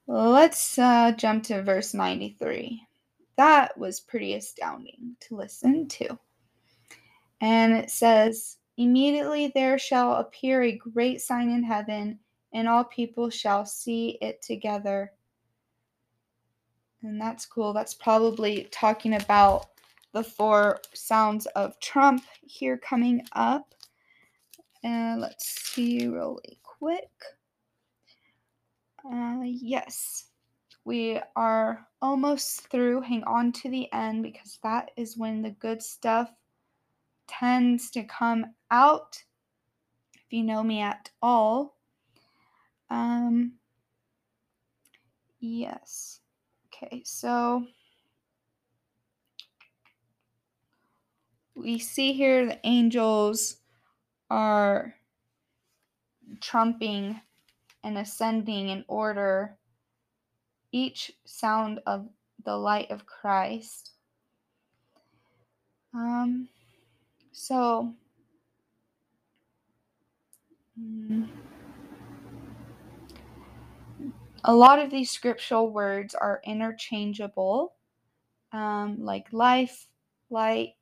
Let's 0.07 0.80
uh, 0.80 1.11
jump 1.11 1.43
to 1.43 1.61
verse 1.61 1.93
93. 1.93 2.82
That 3.36 3.78
was 3.78 3.99
pretty 3.99 4.34
astounding 4.34 5.15
to 5.28 5.36
listen 5.36 5.88
to. 5.89 6.18
And 7.39 7.74
it 7.74 7.91
says, 7.91 8.57
Immediately 8.78 9.51
there 9.53 9.78
shall 9.78 10.13
appear 10.13 10.63
a 10.63 10.78
great 10.78 11.22
sign 11.22 11.49
in 11.49 11.63
heaven 11.63 12.20
and 12.54 12.68
all 12.68 12.84
people 12.84 13.30
shall 13.30 13.66
see 13.66 14.18
it 14.22 14.41
together. 14.41 15.12
And 17.04 17.22
that's 17.22 17.45
cool. 17.45 17.74
That's 17.74 17.93
probably 17.93 18.68
talking 18.72 19.16
about 19.16 19.68
the 20.14 20.24
four 20.24 20.80
sounds 20.93 21.45
of 21.48 21.80
Trump 21.80 22.24
here 22.41 22.78
coming 22.78 23.24
up. 23.34 23.74
And 24.84 25.22
let's 25.22 25.45
see 25.74 26.08
really 26.08 26.60
quick. 26.64 27.10
Uh, 29.06 29.41
yes, 29.43 30.26
we 30.86 31.20
are 31.36 31.88
almost 32.02 32.68
through. 32.70 33.02
Hang 33.02 33.24
on 33.24 33.52
to 33.54 33.70
the 33.70 33.91
end 33.93 34.24
because 34.24 34.60
that 34.64 34.91
is 34.98 35.18
when 35.18 35.41
the 35.41 35.52
good 35.52 35.82
stuff 35.82 36.32
tends 37.28 37.91
to 37.91 38.04
come 38.04 38.45
out. 38.72 39.24
If 40.16 40.32
you 40.32 40.43
know 40.43 40.64
me 40.64 40.82
at 40.82 41.10
all, 41.22 41.76
um, 42.89 43.53
yes. 45.39 46.19
Okay, 46.67 47.01
so 47.05 47.65
we 51.55 51.79
see 51.79 52.13
here 52.13 52.45
the 52.45 52.59
angels 52.63 53.57
are 54.29 54.95
trumping 56.41 57.19
and 57.83 57.97
ascending 57.97 58.69
in 58.69 58.85
order 58.88 59.57
each 60.71 61.11
sound 61.25 61.79
of 61.85 62.07
the 62.43 62.55
light 62.55 62.91
of 62.91 63.05
Christ. 63.05 63.91
Um, 65.93 66.47
so, 67.31 67.93
mm, 70.79 71.27
a 74.48 74.56
lot 74.56 74.80
of 74.80 74.89
these 74.89 75.12
scriptural 75.12 75.72
words 75.72 76.16
are 76.16 76.41
interchangeable, 76.45 77.74
um, 78.54 78.95
like 78.98 79.28
life, 79.34 79.88
light, 80.30 80.76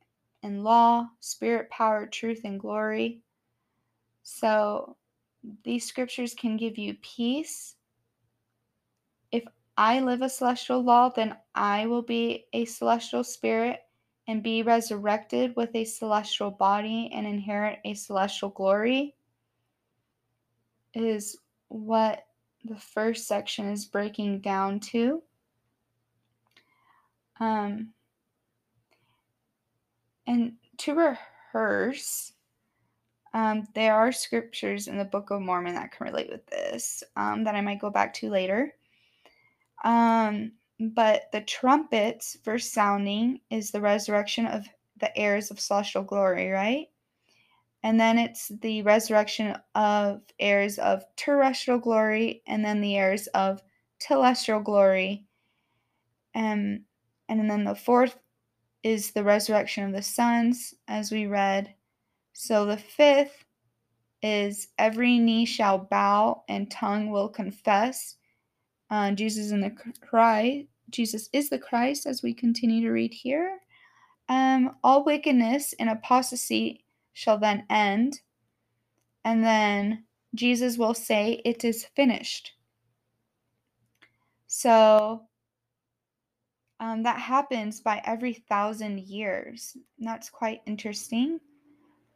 and 0.43 0.63
law, 0.63 1.07
spirit, 1.19 1.67
power, 1.71 2.05
truth, 2.05 2.41
and 2.45 2.59
glory. 2.59 3.21
So 4.21 4.95
these 5.63 5.83
scriptures 5.83 6.35
can 6.35 6.57
give 6.57 6.77
you 6.77 6.95
peace. 7.01 7.75
If 9.31 9.43
I 9.77 9.99
live 9.99 10.21
a 10.21 10.29
celestial 10.29 10.83
law, 10.83 11.09
then 11.09 11.35
I 11.55 11.87
will 11.87 12.03
be 12.03 12.45
a 12.53 12.65
celestial 12.65 13.23
spirit 13.23 13.79
and 14.27 14.43
be 14.43 14.61
resurrected 14.61 15.55
with 15.55 15.71
a 15.73 15.85
celestial 15.85 16.51
body 16.51 17.09
and 17.11 17.25
inherit 17.25 17.79
a 17.83 17.95
celestial 17.95 18.49
glory. 18.49 19.15
Is 20.93 21.37
what 21.69 22.25
the 22.65 22.75
first 22.75 23.27
section 23.27 23.67
is 23.69 23.85
breaking 23.85 24.39
down 24.39 24.79
to. 24.79 25.21
Um, 27.39 27.93
and 30.27 30.53
to 30.77 30.95
rehearse, 30.95 32.33
um, 33.33 33.67
there 33.75 33.95
are 33.95 34.11
scriptures 34.11 34.87
in 34.87 34.97
the 34.97 35.05
Book 35.05 35.29
of 35.29 35.41
Mormon 35.41 35.75
that 35.75 35.91
can 35.91 36.07
relate 36.07 36.29
with 36.29 36.45
this 36.47 37.03
um, 37.15 37.43
that 37.43 37.55
I 37.55 37.61
might 37.61 37.81
go 37.81 37.89
back 37.89 38.13
to 38.15 38.29
later. 38.29 38.73
Um, 39.83 40.53
but 40.79 41.23
the 41.31 41.41
trumpets 41.41 42.37
first 42.43 42.73
sounding 42.73 43.41
is 43.49 43.71
the 43.71 43.81
resurrection 43.81 44.45
of 44.45 44.67
the 44.99 45.15
heirs 45.17 45.51
of 45.51 45.59
celestial 45.59 46.03
glory, 46.03 46.49
right? 46.49 46.87
And 47.85 47.99
then 47.99 48.17
it's 48.17 48.51
the 48.61 48.81
resurrection 48.81 49.55
of 49.75 50.21
heirs 50.39 50.79
of 50.79 51.05
terrestrial 51.15 51.79
glory 51.79 52.41
and 52.47 52.65
then 52.65 52.81
the 52.81 52.95
heirs 52.95 53.27
of 53.27 53.61
telestial 54.01 54.63
glory. 54.63 55.27
Um, 56.33 56.79
and 57.29 57.47
then 57.47 57.63
the 57.63 57.75
fourth 57.75 58.17
is 58.81 59.11
the 59.11 59.23
resurrection 59.23 59.83
of 59.83 59.93
the 59.93 60.01
sons 60.01 60.73
as 60.87 61.11
we 61.11 61.27
read. 61.27 61.75
So 62.33 62.65
the 62.65 62.77
fifth 62.77 63.45
is 64.23 64.69
every 64.79 65.19
knee 65.19 65.45
shall 65.45 65.77
bow 65.77 66.43
and 66.49 66.71
tongue 66.71 67.11
will 67.11 67.29
confess 67.29 68.15
uh, 68.89 69.11
jesus 69.11 69.51
in 69.51 69.61
the 69.61 69.75
christ 70.01 70.65
jesus 70.89 71.29
is 71.33 71.49
the 71.49 71.59
christ 71.59 72.07
as 72.07 72.23
we 72.23 72.33
continue 72.33 72.81
to 72.81 72.91
read 72.91 73.13
here. 73.13 73.59
Um, 74.27 74.77
all 74.83 75.05
wickedness 75.05 75.75
and 75.79 75.87
apostasy 75.87 76.84
shall 77.15 77.39
then 77.39 77.65
end. 77.69 78.19
And 79.23 79.43
then 79.43 80.03
Jesus 80.35 80.77
will 80.77 80.93
say, 80.93 81.41
It 81.43 81.63
is 81.63 81.85
finished. 81.95 82.51
So 84.47 85.23
um, 86.79 87.03
that 87.03 87.19
happens 87.19 87.79
by 87.79 88.01
every 88.05 88.33
thousand 88.33 88.99
years. 88.99 89.75
And 89.97 90.07
that's 90.07 90.29
quite 90.29 90.61
interesting. 90.67 91.39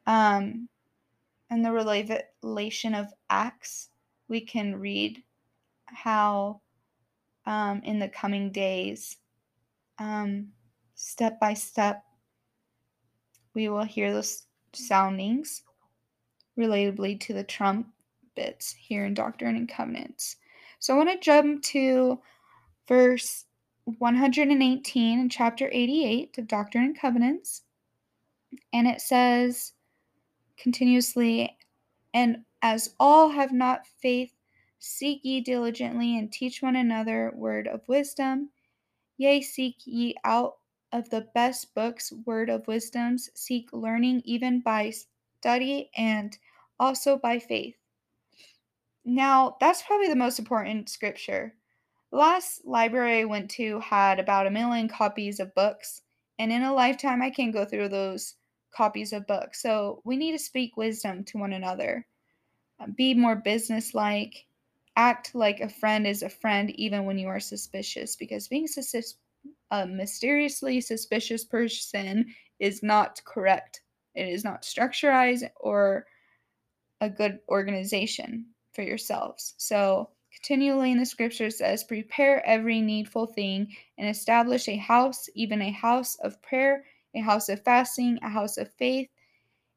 Um, 0.05 0.67
and 1.49 1.65
the 1.65 1.71
revelation 1.71 2.93
of 2.93 3.07
Acts, 3.29 3.89
we 4.27 4.41
can 4.41 4.79
read 4.79 5.23
how 5.85 6.61
um, 7.45 7.81
in 7.83 7.99
the 7.99 8.09
coming 8.09 8.51
days, 8.51 9.17
um, 9.97 10.49
step 10.93 11.39
by 11.39 11.53
step, 11.53 12.03
we 13.55 13.69
will 13.69 13.83
hear 13.83 14.13
those 14.13 14.43
soundings 14.75 15.63
relatably 16.57 17.19
to 17.21 17.33
the 17.33 17.43
trumpets 17.43 18.73
here 18.77 19.05
in 19.05 19.13
Doctrine 19.13 19.55
and 19.55 19.69
Covenants. 19.69 20.37
So 20.79 20.93
I 20.93 20.97
want 20.97 21.09
to 21.09 21.19
jump 21.19 21.63
to 21.63 22.19
verse 22.87 23.45
118 23.85 25.19
in 25.19 25.29
chapter 25.29 25.69
88 25.71 26.37
of 26.37 26.47
Doctrine 26.47 26.85
and 26.85 26.99
Covenants. 26.99 27.63
And 28.73 28.87
it 28.87 29.01
says 29.01 29.73
continuously, 30.57 31.57
and 32.13 32.43
as 32.61 32.95
all 32.99 33.29
have 33.29 33.53
not 33.53 33.87
faith, 34.01 34.31
seek 34.79 35.23
ye 35.23 35.41
diligently 35.41 36.17
and 36.17 36.31
teach 36.31 36.61
one 36.61 36.75
another 36.75 37.31
word 37.35 37.67
of 37.67 37.87
wisdom. 37.87 38.49
Yea, 39.17 39.41
seek 39.41 39.75
ye 39.85 40.15
out 40.23 40.58
of 40.91 41.09
the 41.09 41.27
best 41.33 41.73
books, 41.75 42.11
Word 42.25 42.49
of 42.49 42.67
Wisdoms, 42.67 43.29
seek 43.35 43.71
learning 43.71 44.21
even 44.25 44.61
by 44.61 44.91
study 45.39 45.89
and 45.95 46.37
also 46.79 47.17
by 47.17 47.39
faith. 47.39 47.75
Now, 49.05 49.57
that's 49.59 49.81
probably 49.81 50.07
the 50.07 50.15
most 50.15 50.39
important 50.39 50.89
scripture. 50.89 51.55
The 52.11 52.17
last 52.17 52.65
library 52.65 53.19
I 53.19 53.25
went 53.25 53.49
to 53.51 53.79
had 53.79 54.19
about 54.19 54.47
a 54.47 54.51
million 54.51 54.87
copies 54.87 55.39
of 55.39 55.53
books, 55.55 56.01
and 56.37 56.51
in 56.51 56.63
a 56.63 56.73
lifetime, 56.73 57.21
I 57.21 57.29
can't 57.29 57.53
go 57.53 57.65
through 57.65 57.89
those 57.89 58.35
copies 58.71 59.13
of 59.13 59.27
books. 59.27 59.61
So 59.61 60.01
we 60.05 60.17
need 60.17 60.31
to 60.33 60.39
speak 60.39 60.77
wisdom 60.77 61.23
to 61.25 61.37
one 61.37 61.53
another, 61.53 62.05
um, 62.79 62.91
be 62.91 63.13
more 63.13 63.35
businesslike, 63.35 64.45
act 64.95 65.33
like 65.33 65.59
a 65.59 65.69
friend 65.69 66.05
is 66.05 66.23
a 66.23 66.29
friend 66.29 66.71
even 66.71 67.05
when 67.05 67.17
you 67.17 67.27
are 67.27 67.39
suspicious 67.39 68.15
because 68.15 68.47
being 68.47 68.67
sus- 68.67 69.15
a 69.71 69.85
mysteriously 69.85 70.81
suspicious 70.81 71.43
person 71.43 72.25
is 72.59 72.83
not 72.83 73.21
correct. 73.25 73.81
It 74.15 74.27
is 74.27 74.43
not 74.43 74.63
structurized 74.63 75.49
or 75.55 76.05
a 77.01 77.09
good 77.09 77.39
organization 77.47 78.47
for 78.73 78.81
yourselves. 78.81 79.53
So, 79.57 80.09
continually 80.33 80.91
in 80.91 80.97
the 80.97 81.05
scripture 81.05 81.49
says, 81.49 81.83
Prepare 81.83 82.45
every 82.45 82.81
needful 82.81 83.27
thing 83.27 83.75
and 83.97 84.09
establish 84.09 84.67
a 84.67 84.75
house, 84.75 85.29
even 85.35 85.61
a 85.61 85.71
house 85.71 86.15
of 86.17 86.41
prayer, 86.41 86.83
a 87.15 87.21
house 87.21 87.49
of 87.49 87.63
fasting, 87.63 88.19
a 88.21 88.29
house 88.29 88.57
of 88.57 88.71
faith, 88.73 89.09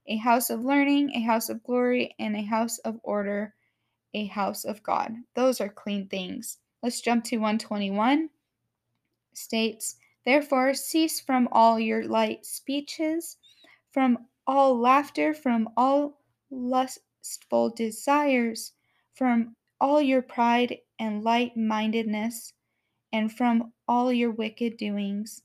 a 0.06 0.16
house 0.16 0.50
of 0.50 0.64
learning, 0.64 1.12
a 1.14 1.20
house 1.20 1.48
of 1.48 1.62
glory, 1.62 2.14
and 2.18 2.36
a 2.36 2.42
house 2.42 2.78
of 2.78 2.98
order, 3.02 3.54
a 4.14 4.26
house 4.26 4.64
of 4.64 4.82
God. 4.82 5.14
Those 5.34 5.60
are 5.60 5.68
clean 5.68 6.08
things. 6.08 6.58
Let's 6.82 7.00
jump 7.00 7.24
to 7.24 7.36
121. 7.36 8.28
States, 9.34 9.96
Therefore, 10.24 10.74
cease 10.74 11.20
from 11.20 11.48
all 11.50 11.80
your 11.80 12.04
light 12.04 12.46
speeches, 12.46 13.36
from 13.92 14.26
all 14.46 14.78
laughter, 14.78 15.34
from 15.34 15.68
all 15.76 16.20
lustful 16.50 17.70
desires, 17.70 18.72
from 19.14 19.56
all 19.80 20.00
your 20.00 20.22
pride 20.22 20.78
and 20.98 21.24
light 21.24 21.56
mindedness, 21.56 22.52
and 23.12 23.32
from 23.32 23.72
all 23.88 24.12
your 24.12 24.30
wicked 24.30 24.76
doings. 24.76 25.42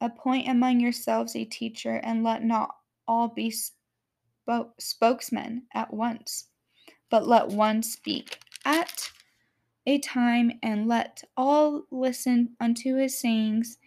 Appoint 0.00 0.48
among 0.48 0.80
yourselves 0.80 1.34
a 1.34 1.44
teacher, 1.44 1.96
and 2.04 2.22
let 2.22 2.44
not 2.44 2.74
all 3.06 3.28
be 3.28 3.50
sp- 3.50 3.74
spokesmen 4.78 5.62
at 5.74 5.92
once, 5.92 6.48
but 7.10 7.26
let 7.26 7.48
one 7.48 7.82
speak 7.82 8.38
at 8.64 8.97
a 9.88 9.98
time, 9.98 10.52
and 10.62 10.86
let 10.86 11.22
all 11.34 11.82
listen 11.90 12.54
unto 12.60 12.96
his 12.96 13.18
sayings, 13.18 13.78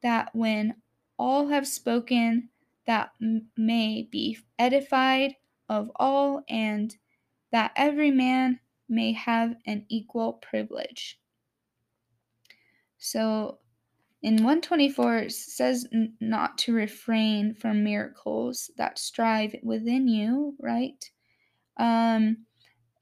that 0.00 0.30
when 0.32 0.76
all 1.18 1.48
have 1.48 1.66
spoken, 1.66 2.48
that 2.86 3.10
may 3.56 4.08
be 4.10 4.38
edified 4.60 5.34
of 5.68 5.90
all, 5.96 6.44
and 6.48 6.96
that 7.50 7.72
every 7.74 8.12
man 8.12 8.60
may 8.88 9.12
have 9.12 9.56
an 9.66 9.84
equal 9.88 10.34
privilege. 10.34 11.18
So 12.98 13.58
in 14.22 14.34
124, 14.34 15.16
it 15.16 15.32
says 15.32 15.84
not 16.20 16.58
to 16.58 16.72
refrain 16.72 17.54
from 17.54 17.82
miracles 17.82 18.70
that 18.76 19.00
strive 19.00 19.56
within 19.64 20.06
you, 20.06 20.54
right? 20.60 21.04
Um, 21.76 22.44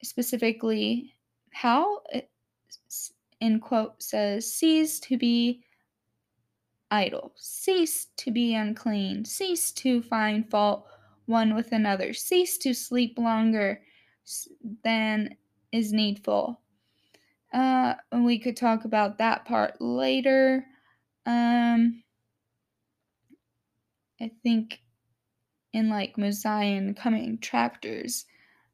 specifically, 0.01 1.13
how 1.51 2.01
it, 2.11 2.29
in 3.39 3.59
quote 3.59 4.01
says, 4.01 4.51
cease 4.51 4.99
to 5.01 5.17
be 5.17 5.63
idle, 6.91 7.31
cease 7.35 8.07
to 8.17 8.31
be 8.31 8.55
unclean, 8.55 9.25
cease 9.25 9.71
to 9.71 10.01
find 10.01 10.49
fault 10.49 10.85
one 11.25 11.55
with 11.55 11.71
another, 11.71 12.13
cease 12.13 12.57
to 12.57 12.73
sleep 12.73 13.17
longer 13.17 13.81
than 14.83 15.35
is 15.71 15.93
needful. 15.93 16.59
Uh, 17.53 17.93
and 18.11 18.25
we 18.25 18.39
could 18.39 18.57
talk 18.57 18.85
about 18.85 19.17
that 19.17 19.45
part 19.45 19.79
later. 19.79 20.65
Um, 21.25 22.03
I 24.21 24.31
think 24.43 24.81
in 25.73 25.89
like 25.89 26.17
Mosiah 26.17 26.93
coming 26.93 27.37
tractors. 27.39 28.25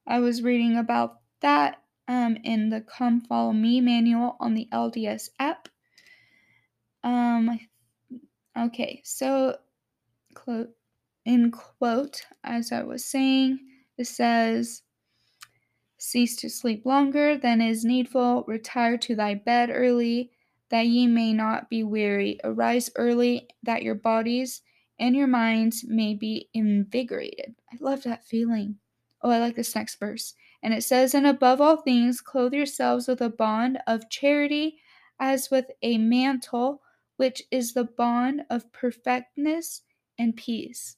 I 0.07 0.19
was 0.19 0.41
reading 0.41 0.77
about 0.77 1.19
that 1.41 1.81
um, 2.07 2.37
in 2.43 2.69
the 2.69 2.81
Come 2.81 3.21
Follow 3.21 3.53
Me 3.53 3.81
manual 3.81 4.37
on 4.39 4.53
the 4.53 4.67
LDS 4.71 5.29
app. 5.39 5.69
Um, 7.03 7.59
okay, 8.57 9.01
so 9.03 9.57
quote 10.33 10.69
in 11.25 11.51
quote 11.51 12.21
as 12.43 12.71
I 12.71 12.83
was 12.83 13.03
saying, 13.03 13.59
it 13.97 14.05
says, 14.05 14.83
"Cease 15.97 16.35
to 16.37 16.49
sleep 16.49 16.85
longer 16.85 17.37
than 17.37 17.61
is 17.61 17.83
needful. 17.83 18.43
Retire 18.47 18.97
to 18.99 19.15
thy 19.15 19.33
bed 19.33 19.69
early, 19.71 20.31
that 20.69 20.87
ye 20.87 21.07
may 21.07 21.33
not 21.33 21.69
be 21.69 21.83
weary. 21.83 22.39
Arise 22.43 22.89
early, 22.95 23.47
that 23.63 23.83
your 23.83 23.95
bodies 23.95 24.61
and 24.99 25.15
your 25.15 25.27
minds 25.27 25.83
may 25.87 26.13
be 26.13 26.49
invigorated." 26.53 27.55
I 27.71 27.77
love 27.79 28.03
that 28.03 28.25
feeling. 28.25 28.77
Oh, 29.21 29.31
I 29.31 29.39
like 29.39 29.55
this 29.55 29.75
next 29.75 29.99
verse. 29.99 30.35
And 30.65 30.73
it 30.73 30.83
says, 30.83 31.13
And 31.13 31.27
above 31.27 31.61
all 31.61 31.77
things, 31.77 32.21
clothe 32.21 32.55
yourselves 32.55 33.07
with 33.07 33.21
a 33.21 33.29
bond 33.29 33.77
of 33.85 34.09
charity, 34.09 34.79
as 35.19 35.51
with 35.51 35.67
a 35.83 35.99
mantle, 35.99 36.81
which 37.17 37.43
is 37.51 37.73
the 37.73 37.83
bond 37.83 38.41
of 38.49 38.71
perfectness 38.71 39.83
and 40.17 40.35
peace. 40.35 40.97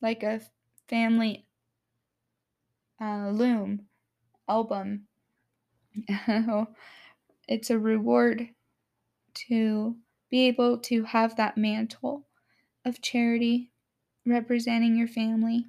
Like 0.00 0.22
a 0.22 0.42
family 0.86 1.48
uh, 3.00 3.30
loom, 3.30 3.88
album. 4.48 5.08
it's 7.48 7.70
a 7.70 7.78
reward 7.80 8.50
to 9.34 9.96
be 10.30 10.46
able 10.46 10.78
to 10.78 11.02
have 11.02 11.34
that 11.34 11.58
mantle 11.58 12.28
of 12.84 13.02
charity 13.02 13.72
representing 14.24 14.96
your 14.96 15.08
family. 15.08 15.66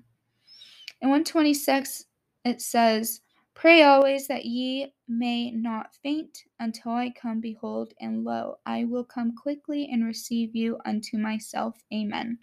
In 1.02 1.10
126, 1.10 2.06
it 2.46 2.62
says, 2.62 3.22
Pray 3.56 3.84
always 3.84 4.28
that 4.28 4.46
ye 4.46 4.94
may 5.08 5.50
not 5.50 5.96
faint 6.04 6.44
until 6.60 6.92
I 6.92 7.10
come. 7.10 7.40
Behold, 7.40 7.94
and 8.02 8.24
lo, 8.24 8.58
I 8.66 8.84
will 8.84 9.06
come 9.06 9.34
quickly 9.36 9.90
and 9.92 10.06
receive 10.06 10.56
you 10.56 10.78
unto 10.86 11.18
myself. 11.18 11.76
Amen. 11.94 12.38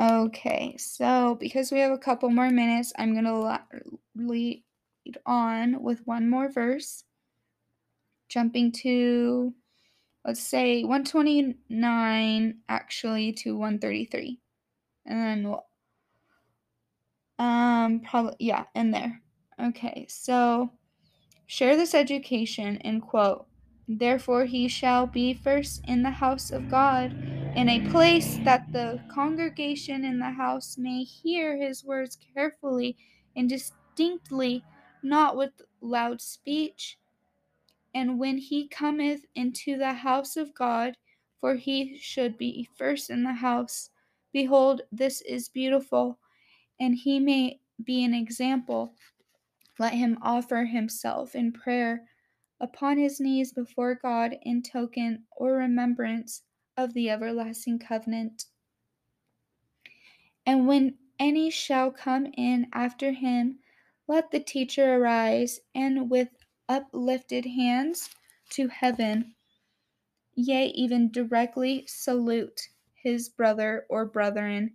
Okay, 0.00 0.76
so 0.76 1.36
because 1.38 1.70
we 1.70 1.78
have 1.78 1.92
a 1.92 1.98
couple 1.98 2.28
more 2.30 2.50
minutes, 2.50 2.92
I'm 2.98 3.12
going 3.12 3.24
to 3.26 3.60
lead 4.16 4.64
on 5.24 5.80
with 5.80 6.04
one 6.04 6.28
more 6.28 6.50
verse. 6.50 7.04
Jumping 8.28 8.72
to, 8.72 9.54
let's 10.24 10.42
say, 10.42 10.82
129 10.82 12.58
actually 12.68 13.32
to 13.34 13.56
133. 13.56 14.40
And 15.06 15.22
then 15.22 15.48
we'll 15.48 15.64
um, 17.38 18.00
probably, 18.00 18.36
yeah, 18.38 18.64
in 18.74 18.90
there. 18.90 19.20
Okay, 19.60 20.06
so 20.08 20.70
share 21.46 21.76
this 21.76 21.94
education 21.94 22.76
in 22.78 23.00
quote. 23.00 23.46
Therefore, 23.86 24.46
he 24.46 24.68
shall 24.68 25.06
be 25.06 25.34
first 25.34 25.82
in 25.86 26.02
the 26.02 26.10
house 26.10 26.50
of 26.50 26.70
God, 26.70 27.12
in 27.54 27.68
a 27.68 27.88
place 27.90 28.38
that 28.44 28.72
the 28.72 29.00
congregation 29.12 30.04
in 30.04 30.18
the 30.18 30.30
house 30.30 30.78
may 30.78 31.02
hear 31.02 31.56
his 31.56 31.84
words 31.84 32.18
carefully 32.34 32.96
and 33.36 33.48
distinctly, 33.48 34.64
not 35.02 35.36
with 35.36 35.52
loud 35.80 36.20
speech. 36.20 36.98
And 37.94 38.18
when 38.18 38.38
he 38.38 38.68
cometh 38.68 39.24
into 39.34 39.76
the 39.76 39.92
house 39.92 40.36
of 40.36 40.54
God, 40.54 40.96
for 41.40 41.54
he 41.54 41.96
should 41.98 42.38
be 42.38 42.68
first 42.76 43.10
in 43.10 43.22
the 43.22 43.34
house, 43.34 43.90
behold, 44.32 44.80
this 44.90 45.20
is 45.20 45.48
beautiful 45.48 46.18
and 46.80 46.94
he 46.94 47.18
may 47.20 47.60
be 47.82 48.04
an 48.04 48.14
example, 48.14 48.94
let 49.78 49.94
him 49.94 50.18
offer 50.22 50.64
himself 50.64 51.34
in 51.34 51.52
prayer 51.52 52.06
upon 52.60 52.98
his 52.98 53.20
knees 53.20 53.52
before 53.52 53.94
God 53.94 54.36
in 54.42 54.62
token 54.62 55.24
or 55.36 55.54
remembrance 55.54 56.42
of 56.76 56.94
the 56.94 57.10
everlasting 57.10 57.78
covenant. 57.78 58.44
And 60.46 60.66
when 60.66 60.96
any 61.18 61.50
shall 61.50 61.90
come 61.90 62.26
in 62.36 62.66
after 62.72 63.12
him, 63.12 63.58
let 64.06 64.30
the 64.30 64.40
teacher 64.40 64.96
arise 64.96 65.60
and 65.74 66.10
with 66.10 66.28
uplifted 66.68 67.46
hands 67.46 68.10
to 68.50 68.68
heaven, 68.68 69.34
yea, 70.34 70.66
even 70.68 71.10
directly 71.10 71.84
salute 71.86 72.68
his 72.94 73.28
brother 73.28 73.86
or 73.88 74.04
brethren 74.04 74.72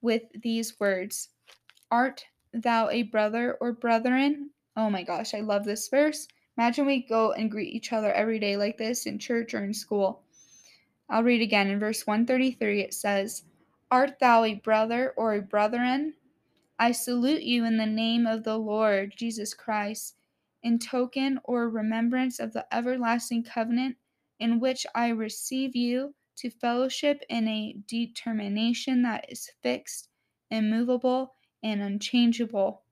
with 0.00 0.22
these 0.42 0.78
words 0.80 1.28
Art 1.90 2.24
thou 2.52 2.88
a 2.88 3.02
brother 3.02 3.56
or 3.60 3.72
brethren? 3.72 4.50
Oh 4.76 4.90
my 4.90 5.02
gosh, 5.02 5.34
I 5.34 5.40
love 5.40 5.64
this 5.64 5.88
verse. 5.88 6.28
Imagine 6.56 6.86
we 6.86 7.06
go 7.06 7.32
and 7.32 7.50
greet 7.50 7.74
each 7.74 7.92
other 7.92 8.12
every 8.12 8.38
day 8.38 8.56
like 8.56 8.76
this 8.76 9.06
in 9.06 9.18
church 9.18 9.54
or 9.54 9.64
in 9.64 9.74
school. 9.74 10.22
I'll 11.08 11.24
read 11.24 11.42
again. 11.42 11.68
In 11.68 11.80
verse 11.80 12.06
133, 12.06 12.82
it 12.82 12.94
says, 12.94 13.44
Art 13.90 14.18
thou 14.20 14.44
a 14.44 14.54
brother 14.54 15.12
or 15.16 15.34
a 15.34 15.42
brethren? 15.42 16.14
I 16.78 16.92
salute 16.92 17.42
you 17.42 17.64
in 17.64 17.76
the 17.76 17.86
name 17.86 18.26
of 18.26 18.44
the 18.44 18.56
Lord 18.56 19.14
Jesus 19.16 19.52
Christ, 19.52 20.16
in 20.62 20.78
token 20.78 21.40
or 21.44 21.68
remembrance 21.68 22.38
of 22.38 22.52
the 22.52 22.66
everlasting 22.72 23.42
covenant 23.42 23.96
in 24.38 24.60
which 24.60 24.86
I 24.94 25.08
receive 25.08 25.74
you 25.74 26.14
to 26.36 26.50
fellowship 26.50 27.22
in 27.28 27.48
a 27.48 27.74
determination 27.86 29.02
that 29.02 29.26
is 29.28 29.50
fixed, 29.62 30.08
immovable, 30.50 31.34
and 31.62 31.80
unchangeable, 31.82 32.82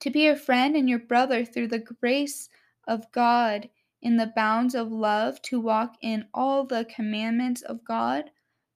to 0.00 0.10
be 0.10 0.26
a 0.26 0.36
friend 0.36 0.76
and 0.76 0.88
your 0.88 0.98
brother 0.98 1.44
through 1.44 1.68
the 1.68 1.78
grace 1.78 2.48
of 2.86 3.10
God 3.12 3.68
in 4.02 4.16
the 4.16 4.32
bounds 4.34 4.74
of 4.74 4.90
love, 4.90 5.42
to 5.42 5.60
walk 5.60 5.96
in 6.00 6.26
all 6.32 6.64
the 6.64 6.86
commandments 6.94 7.62
of 7.62 7.84
God, 7.84 8.30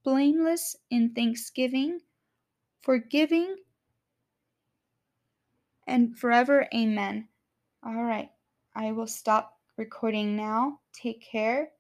blameless 0.04 0.76
in 0.90 1.10
thanksgiving, 1.14 2.00
forgiving, 2.82 3.56
and 5.86 6.16
forever. 6.18 6.66
Amen. 6.74 7.28
All 7.82 8.02
right, 8.02 8.30
I 8.74 8.92
will 8.92 9.06
stop 9.06 9.58
recording 9.76 10.36
now. 10.36 10.80
Take 10.92 11.22
care 11.22 11.70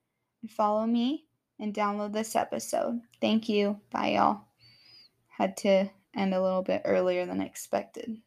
and 0.42 0.50
follow 0.50 0.86
me 0.86 1.26
and 1.60 1.74
download 1.74 2.12
this 2.12 2.36
episode. 2.36 3.00
Thank 3.20 3.48
you. 3.48 3.80
Bye, 3.90 4.12
y'all. 4.12 4.40
Had 5.28 5.56
to 5.58 5.90
end 6.16 6.34
a 6.34 6.42
little 6.42 6.62
bit 6.62 6.82
earlier 6.84 7.26
than 7.26 7.40
expected. 7.40 8.18